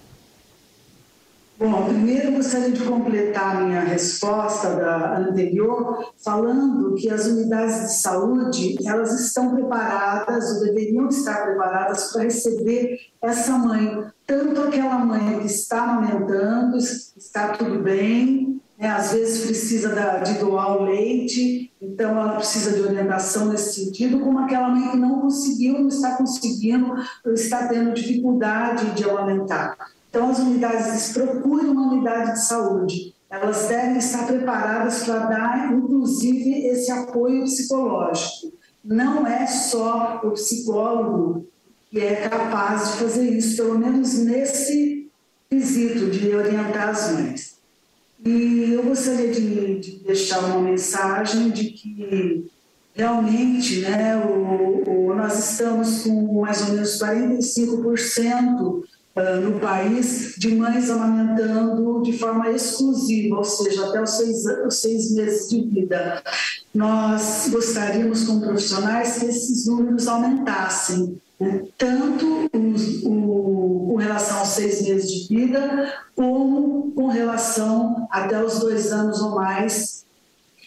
Bom, 1.57 1.85
primeiro 1.85 2.33
gostaria 2.33 2.71
de 2.71 2.83
completar 2.83 3.63
minha 3.63 3.79
resposta 3.79 4.75
da 4.75 5.19
anterior, 5.19 6.13
falando 6.21 6.95
que 6.95 7.09
as 7.09 7.25
unidades 7.27 7.79
de 7.79 7.93
saúde, 8.01 8.75
elas 8.85 9.17
estão 9.21 9.55
preparadas, 9.55 10.51
ou 10.55 10.65
deveriam 10.65 11.07
estar 11.07 11.45
preparadas 11.45 12.11
para 12.11 12.23
receber 12.23 12.99
essa 13.21 13.57
mãe 13.57 14.13
que 15.45 15.51
está 15.51 15.83
amamentando, 15.83 16.77
está 16.77 17.49
tudo 17.49 17.79
bem, 17.81 18.59
né? 18.77 18.89
às 18.89 19.11
vezes 19.11 19.45
precisa 19.45 19.89
de 20.23 20.39
doar 20.39 20.77
o 20.77 20.85
leite, 20.85 21.71
então 21.81 22.11
ela 22.11 22.35
precisa 22.35 22.71
de 22.71 22.81
orientação 22.81 23.47
nesse 23.47 23.85
sentido, 23.85 24.19
como 24.19 24.39
aquela 24.39 24.69
mãe 24.69 24.91
que 24.91 24.97
não 24.97 25.21
conseguiu, 25.21 25.79
não 25.79 25.87
está 25.87 26.15
conseguindo, 26.17 26.95
está 27.27 27.67
tendo 27.67 27.93
dificuldade 27.93 28.91
de 28.91 29.03
amamentar. 29.03 29.77
Então, 30.09 30.29
as 30.29 30.39
unidades 30.39 31.11
procuram 31.13 31.73
uma 31.73 31.93
unidade 31.93 32.33
de 32.33 32.45
saúde. 32.45 33.13
Elas 33.29 33.67
devem 33.67 33.97
estar 33.97 34.25
preparadas 34.25 35.03
para 35.03 35.19
dar, 35.25 35.73
inclusive, 35.73 36.67
esse 36.67 36.89
apoio 36.89 37.43
psicológico. 37.43 38.53
Não 38.83 39.27
é 39.27 39.45
só 39.45 40.21
o 40.23 40.31
psicólogo 40.31 41.45
que 41.89 41.99
é 41.99 42.27
capaz 42.27 42.91
de 42.93 42.97
fazer 42.97 43.29
isso, 43.29 43.57
pelo 43.57 43.79
menos 43.79 44.15
nesse 44.19 45.04
quesito 45.55 46.09
de 46.09 46.35
orientar 46.35 46.89
as 46.89 47.11
mães. 47.11 47.55
E 48.25 48.73
eu 48.73 48.83
gostaria 48.83 49.31
de, 49.31 49.79
de 49.79 49.91
deixar 50.03 50.39
uma 50.39 50.59
mensagem 50.61 51.49
de 51.49 51.65
que 51.65 52.45
realmente 52.93 53.81
né, 53.81 54.17
o, 54.17 54.83
o, 54.89 55.13
nós 55.13 55.51
estamos 55.51 56.03
com 56.03 56.41
mais 56.41 56.61
ou 56.61 56.73
menos 56.73 56.99
45% 56.99 58.61
uh, 58.61 59.41
no 59.41 59.59
país 59.59 60.35
de 60.37 60.55
mães 60.55 60.89
amamentando 60.89 62.01
de 62.01 62.17
forma 62.17 62.49
exclusiva, 62.51 63.37
ou 63.37 63.43
seja, 63.43 63.87
até 63.87 64.01
os 64.01 64.11
seis, 64.11 64.45
os 64.65 64.81
seis 64.81 65.11
meses 65.13 65.49
de 65.49 65.61
vida. 65.61 66.23
Nós 66.73 67.47
gostaríamos, 67.51 68.23
como 68.23 68.41
profissionais, 68.41 69.19
que 69.19 69.25
esses 69.25 69.65
números 69.65 70.07
aumentassem, 70.07 71.21
né? 71.39 71.63
tanto 71.77 72.49
os, 72.53 73.03
o, 73.03 73.87
com 73.89 73.95
relação 73.95 74.39
aos 74.39 74.49
seis 74.49 74.81
meses 74.81 75.11
de 75.11 75.35
vida, 75.35 75.93
como 76.15 76.91
com 76.91 77.07
relação 77.07 78.07
até 78.09 78.43
os 78.43 78.59
dois 78.59 78.91
anos 78.91 79.21
ou 79.21 79.35
mais 79.35 80.05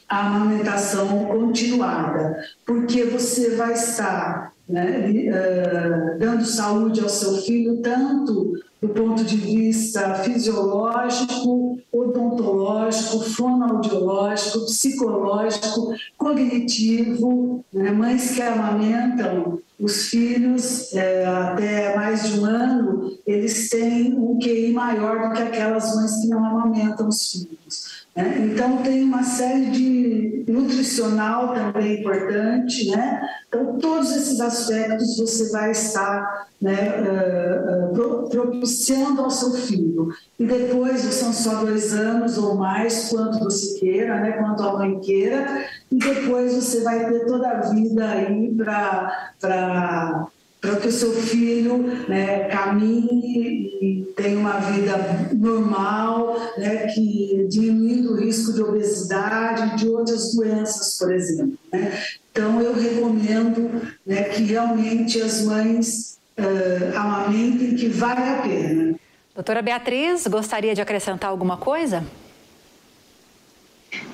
a 0.09 0.27
amamentação 0.27 1.27
continuada, 1.27 2.37
porque 2.65 3.05
você 3.05 3.57
vai 3.57 3.75
estar 3.75 4.53
né, 4.69 5.11
uh, 5.11 6.19
dando 6.19 6.45
saúde 6.45 7.01
ao 7.01 7.09
seu 7.09 7.37
filho, 7.43 7.83
tanto 7.83 8.53
do 8.81 8.89
ponto 8.91 9.25
de 9.25 9.37
vista 9.37 10.15
fisiológico, 10.17 11.79
odontológico, 11.93 13.21
fonoaudiológico, 13.21 14.67
psicológico, 14.67 15.95
cognitivo. 16.17 17.65
Né? 17.73 17.91
Mães 17.91 18.35
que 18.35 18.43
amamentam 18.43 19.59
os 19.81 20.07
filhos 20.07 20.93
é, 20.95 21.25
até 21.25 21.97
mais 21.97 22.29
de 22.29 22.41
um 22.41 22.45
ano, 22.45 23.19
eles 23.27 23.69
têm 23.69 24.15
um 24.15 24.39
QI 24.39 24.73
maior 24.73 25.29
do 25.29 25.35
que 25.35 25.43
aquelas 25.43 25.95
mães 25.95 26.21
que 26.21 26.29
não 26.29 26.45
amamentam 26.45 27.09
os 27.09 27.31
filhos. 27.31 27.88
Né? 28.17 28.51
Então, 28.53 28.79
tem 28.79 29.03
uma 29.05 29.23
série 29.23 29.67
de 29.71 30.45
nutricional 30.49 31.55
também 31.55 32.01
importante, 32.01 32.91
né? 32.91 33.21
Então, 33.49 33.79
todos 33.79 34.11
esses 34.15 34.41
aspectos 34.41 35.17
você 35.19 35.51
vai 35.51 35.71
estar 35.71 36.49
né, 36.61 36.95
uh, 37.01 38.29
propiciando 38.29 39.23
ao 39.23 39.31
seu 39.31 39.53
filho. 39.53 40.09
E 40.39 40.45
depois, 40.45 41.01
são 41.01 41.33
só 41.33 41.65
dois 41.65 41.95
anos 41.95 42.37
ou 42.37 42.57
mais, 42.57 43.09
quanto 43.09 43.39
você 43.39 43.79
queira, 43.79 44.21
né, 44.21 44.33
quanto 44.33 44.63
a 44.63 44.79
mãe 44.79 44.99
queira, 45.01 45.65
e 45.91 45.97
depois 45.97 46.55
você 46.55 46.83
vai 46.83 47.09
ter 47.09 47.27
toda 47.27 47.49
a 47.49 47.61
vida 47.71 48.09
aí 48.09 48.55
para 48.55 50.29
para 50.61 50.77
que 50.77 50.89
o 50.89 50.93
seu 50.93 51.13
filho 51.13 51.79
né, 52.09 52.49
caminhe 52.49 53.79
e 53.81 54.13
tenha 54.17 54.39
uma 54.39 54.59
vida 54.59 55.31
normal, 55.33 56.37
né, 56.57 56.89
que 56.89 57.47
diminuindo 57.49 58.13
o 58.13 58.17
risco 58.17 58.53
de 58.53 58.63
obesidade, 58.63 59.77
de 59.77 59.89
outras 59.89 60.35
doenças, 60.35 60.99
por 60.99 61.13
exemplo. 61.13 61.57
Né? 61.73 61.97
Então, 62.33 62.61
eu 62.61 62.75
recomendo 62.75 63.71
né, 64.05 64.25
que 64.25 64.43
realmente 64.43 65.21
as 65.21 65.45
mães 65.45 66.19
uh, 66.39 66.97
amamentem, 66.97 67.75
que 67.77 67.89
vale 67.89 68.21
a 68.21 68.43
pena. 68.43 68.95
Doutora 69.35 69.63
Beatriz, 69.63 70.27
gostaria 70.27 70.75
de 70.75 70.81
acrescentar 70.81 71.31
alguma 71.31 71.57
coisa? 71.57 72.05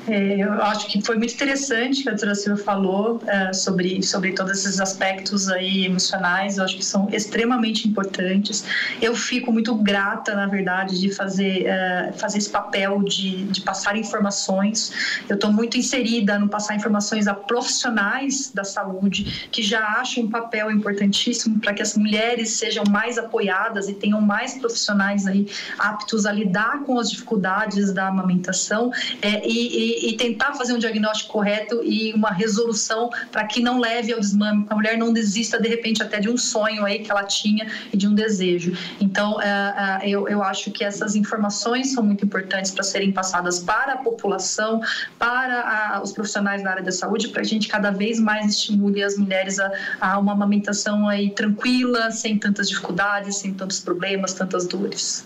É, 0.06 0.36
eu 0.36 0.52
acho 0.52 0.86
que 0.88 1.00
foi 1.00 1.16
muito 1.16 1.32
interessante 1.32 2.02
que 2.02 2.08
a 2.08 2.12
doutora 2.12 2.34
Silvia 2.34 2.62
falou 2.62 3.22
é, 3.26 3.52
sobre, 3.52 4.02
sobre 4.02 4.32
todos 4.32 4.52
esses 4.52 4.78
aspectos 4.78 5.48
aí 5.48 5.86
emocionais, 5.86 6.58
eu 6.58 6.64
acho 6.64 6.76
que 6.76 6.84
são 6.84 7.08
extremamente 7.10 7.88
importantes. 7.88 8.64
Eu 9.00 9.16
fico 9.16 9.50
muito 9.50 9.74
grata, 9.74 10.34
na 10.34 10.46
verdade, 10.46 11.00
de 11.00 11.10
fazer, 11.10 11.66
é, 11.66 12.12
fazer 12.18 12.38
esse 12.38 12.50
papel 12.50 13.02
de, 13.02 13.44
de 13.44 13.62
passar 13.62 13.96
informações. 13.96 15.22
Eu 15.28 15.36
estou 15.36 15.50
muito 15.50 15.78
inserida 15.78 16.38
no 16.38 16.48
passar 16.48 16.76
informações 16.76 17.26
a 17.26 17.34
profissionais 17.34 18.52
da 18.52 18.62
saúde, 18.62 19.48
que 19.50 19.62
já 19.62 19.82
acham 19.98 20.24
um 20.24 20.30
papel 20.30 20.70
importantíssimo 20.70 21.58
para 21.60 21.72
que 21.72 21.82
as 21.82 21.96
mulheres 21.96 22.50
sejam 22.50 22.84
mais 22.90 23.16
apoiadas 23.16 23.88
e 23.88 23.94
tenham 23.94 24.20
mais 24.20 24.54
profissionais 24.54 25.26
aí 25.26 25.48
aptos 25.78 26.26
a 26.26 26.32
lidar 26.32 26.80
com 26.84 26.98
as 26.98 27.10
dificuldades 27.10 27.92
da 27.92 28.08
amamentação 28.08 28.92
é, 29.22 29.48
e 29.66 29.94
e, 30.04 30.16
tentar 30.16 30.54
fazer 30.54 30.72
um 30.72 30.78
diagnóstico 30.78 31.32
correto 31.32 31.82
e 31.82 32.12
uma 32.12 32.30
resolução 32.30 33.10
para 33.30 33.44
que 33.44 33.60
não 33.60 33.78
leve 33.78 34.12
ao 34.12 34.20
desmame, 34.20 34.64
para 34.64 34.74
a 34.74 34.76
mulher 34.76 34.98
não 34.98 35.12
desista 35.12 35.60
de 35.60 35.68
repente 35.68 36.02
até 36.02 36.20
de 36.20 36.28
um 36.28 36.36
sonho 36.36 36.84
aí 36.84 37.00
que 37.00 37.10
ela 37.10 37.24
tinha 37.24 37.66
e 37.92 37.96
de 37.96 38.06
um 38.06 38.14
desejo. 38.14 38.76
Então, 39.00 39.40
é, 39.40 40.00
é, 40.02 40.08
eu, 40.08 40.28
eu 40.28 40.42
acho 40.42 40.70
que 40.70 40.84
essas 40.84 41.14
informações 41.14 41.92
são 41.92 42.02
muito 42.02 42.24
importantes 42.24 42.70
para 42.70 42.82
serem 42.82 43.12
passadas 43.12 43.58
para 43.58 43.94
a 43.94 43.96
população, 43.96 44.80
para 45.18 46.00
os 46.02 46.12
profissionais 46.12 46.62
da 46.62 46.70
área 46.70 46.82
da 46.82 46.92
saúde, 46.92 47.28
para 47.28 47.40
a 47.40 47.44
gente 47.44 47.68
cada 47.68 47.90
vez 47.90 48.18
mais 48.20 48.46
estimule 48.46 49.02
as 49.02 49.16
mulheres 49.16 49.58
a, 49.58 49.70
a 50.00 50.18
uma 50.18 50.32
amamentação 50.32 51.08
aí 51.08 51.30
tranquila, 51.30 52.10
sem 52.10 52.38
tantas 52.38 52.68
dificuldades, 52.68 53.36
sem 53.36 53.52
tantos 53.54 53.80
problemas, 53.80 54.32
tantas 54.32 54.66
dores. 54.66 55.24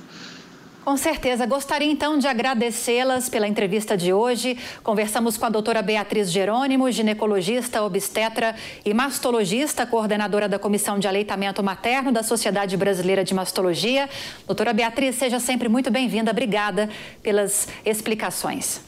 Com 0.89 0.97
certeza. 0.97 1.45
Gostaria 1.45 1.93
então 1.93 2.17
de 2.19 2.27
agradecê-las 2.27 3.29
pela 3.29 3.47
entrevista 3.47 3.95
de 3.95 4.11
hoje. 4.11 4.57
Conversamos 4.83 5.37
com 5.37 5.45
a 5.45 5.51
doutora 5.51 5.83
Beatriz 5.83 6.33
Jerônimo, 6.33 6.91
ginecologista, 6.91 7.83
obstetra 7.83 8.57
e 8.87 8.95
mastologista, 8.95 9.85
coordenadora 9.85 10.49
da 10.49 10.59
Comissão 10.59 10.99
de 10.99 11.07
Aleitamento 11.07 11.63
Materno 11.63 12.11
da 12.11 12.23
Sociedade 12.23 12.75
Brasileira 12.75 13.23
de 13.23 13.35
Mastologia. 13.35 14.09
Doutora 14.47 14.73
Beatriz, 14.73 15.17
seja 15.17 15.39
sempre 15.39 15.69
muito 15.69 15.91
bem-vinda. 15.91 16.31
Obrigada 16.31 16.89
pelas 17.23 17.69
explicações. 17.85 18.81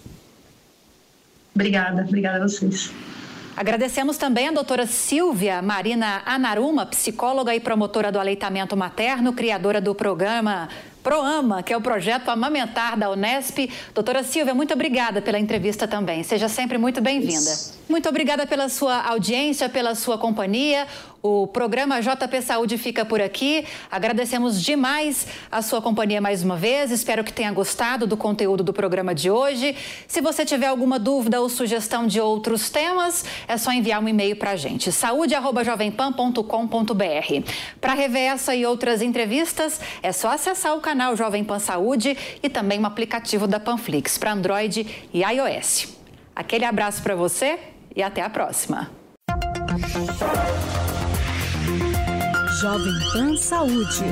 Obrigada, 1.54 2.00
obrigada 2.08 2.38
a 2.38 2.48
vocês. 2.48 2.90
Agradecemos 3.54 4.16
também 4.16 4.48
a 4.48 4.52
doutora 4.52 4.86
Silvia 4.86 5.60
Marina 5.60 6.22
Anaruma, 6.24 6.86
psicóloga 6.86 7.54
e 7.54 7.60
promotora 7.60 8.10
do 8.10 8.18
aleitamento 8.18 8.74
materno, 8.74 9.34
criadora 9.34 9.82
do 9.82 9.94
programa 9.94 10.66
ProAma, 11.02 11.62
que 11.62 11.72
é 11.72 11.76
o 11.76 11.80
projeto 11.80 12.28
Amamentar 12.28 12.98
da 12.98 13.10
Unesp. 13.10 13.70
Doutora 13.94 14.22
Silvia, 14.22 14.54
muito 14.54 14.74
obrigada 14.74 15.20
pela 15.22 15.38
entrevista 15.38 15.88
também. 15.88 16.22
Seja 16.22 16.48
sempre 16.48 16.78
muito 16.78 17.00
bem-vinda. 17.00 17.50
Muito 17.88 18.08
obrigada 18.08 18.46
pela 18.46 18.68
sua 18.68 19.02
audiência, 19.02 19.68
pela 19.68 19.94
sua 19.94 20.16
companhia. 20.16 20.86
O 21.22 21.46
programa 21.46 22.00
JP 22.00 22.40
Saúde 22.40 22.78
fica 22.78 23.04
por 23.04 23.20
aqui. 23.20 23.66
Agradecemos 23.90 24.62
demais 24.62 25.26
a 25.52 25.60
sua 25.60 25.82
companhia 25.82 26.18
mais 26.18 26.42
uma 26.42 26.56
vez. 26.56 26.90
Espero 26.90 27.22
que 27.22 27.32
tenha 27.32 27.52
gostado 27.52 28.06
do 28.06 28.16
conteúdo 28.16 28.64
do 28.64 28.72
programa 28.72 29.14
de 29.14 29.30
hoje. 29.30 29.76
Se 30.08 30.22
você 30.22 30.46
tiver 30.46 30.68
alguma 30.68 30.98
dúvida 30.98 31.38
ou 31.38 31.50
sugestão 31.50 32.06
de 32.06 32.18
outros 32.20 32.70
temas, 32.70 33.22
é 33.46 33.58
só 33.58 33.70
enviar 33.70 34.02
um 34.02 34.08
e-mail 34.08 34.34
para 34.34 34.52
a 34.52 34.56
gente, 34.56 34.90
saúde.jovempan.com.br. 34.90 37.50
Para 37.78 37.92
rever 37.92 38.32
essa 38.32 38.54
e 38.54 38.64
outras 38.64 39.02
entrevistas, 39.02 39.78
é 40.02 40.12
só 40.12 40.30
acessar 40.30 40.74
o 40.74 40.80
canal 40.80 41.14
Jovem 41.16 41.44
Pan 41.44 41.58
Saúde 41.58 42.16
e 42.42 42.48
também 42.48 42.80
o 42.80 42.86
aplicativo 42.86 43.46
da 43.46 43.60
Panflix 43.60 44.16
para 44.16 44.32
Android 44.32 44.86
e 45.12 45.22
iOS. 45.22 45.88
Aquele 46.34 46.64
abraço 46.64 47.02
para 47.02 47.14
você 47.14 47.58
e 47.94 48.02
até 48.02 48.22
a 48.22 48.30
próxima. 48.30 48.90
Jovem 52.60 53.00
Pan 53.14 53.36
Saúde. 53.38 54.04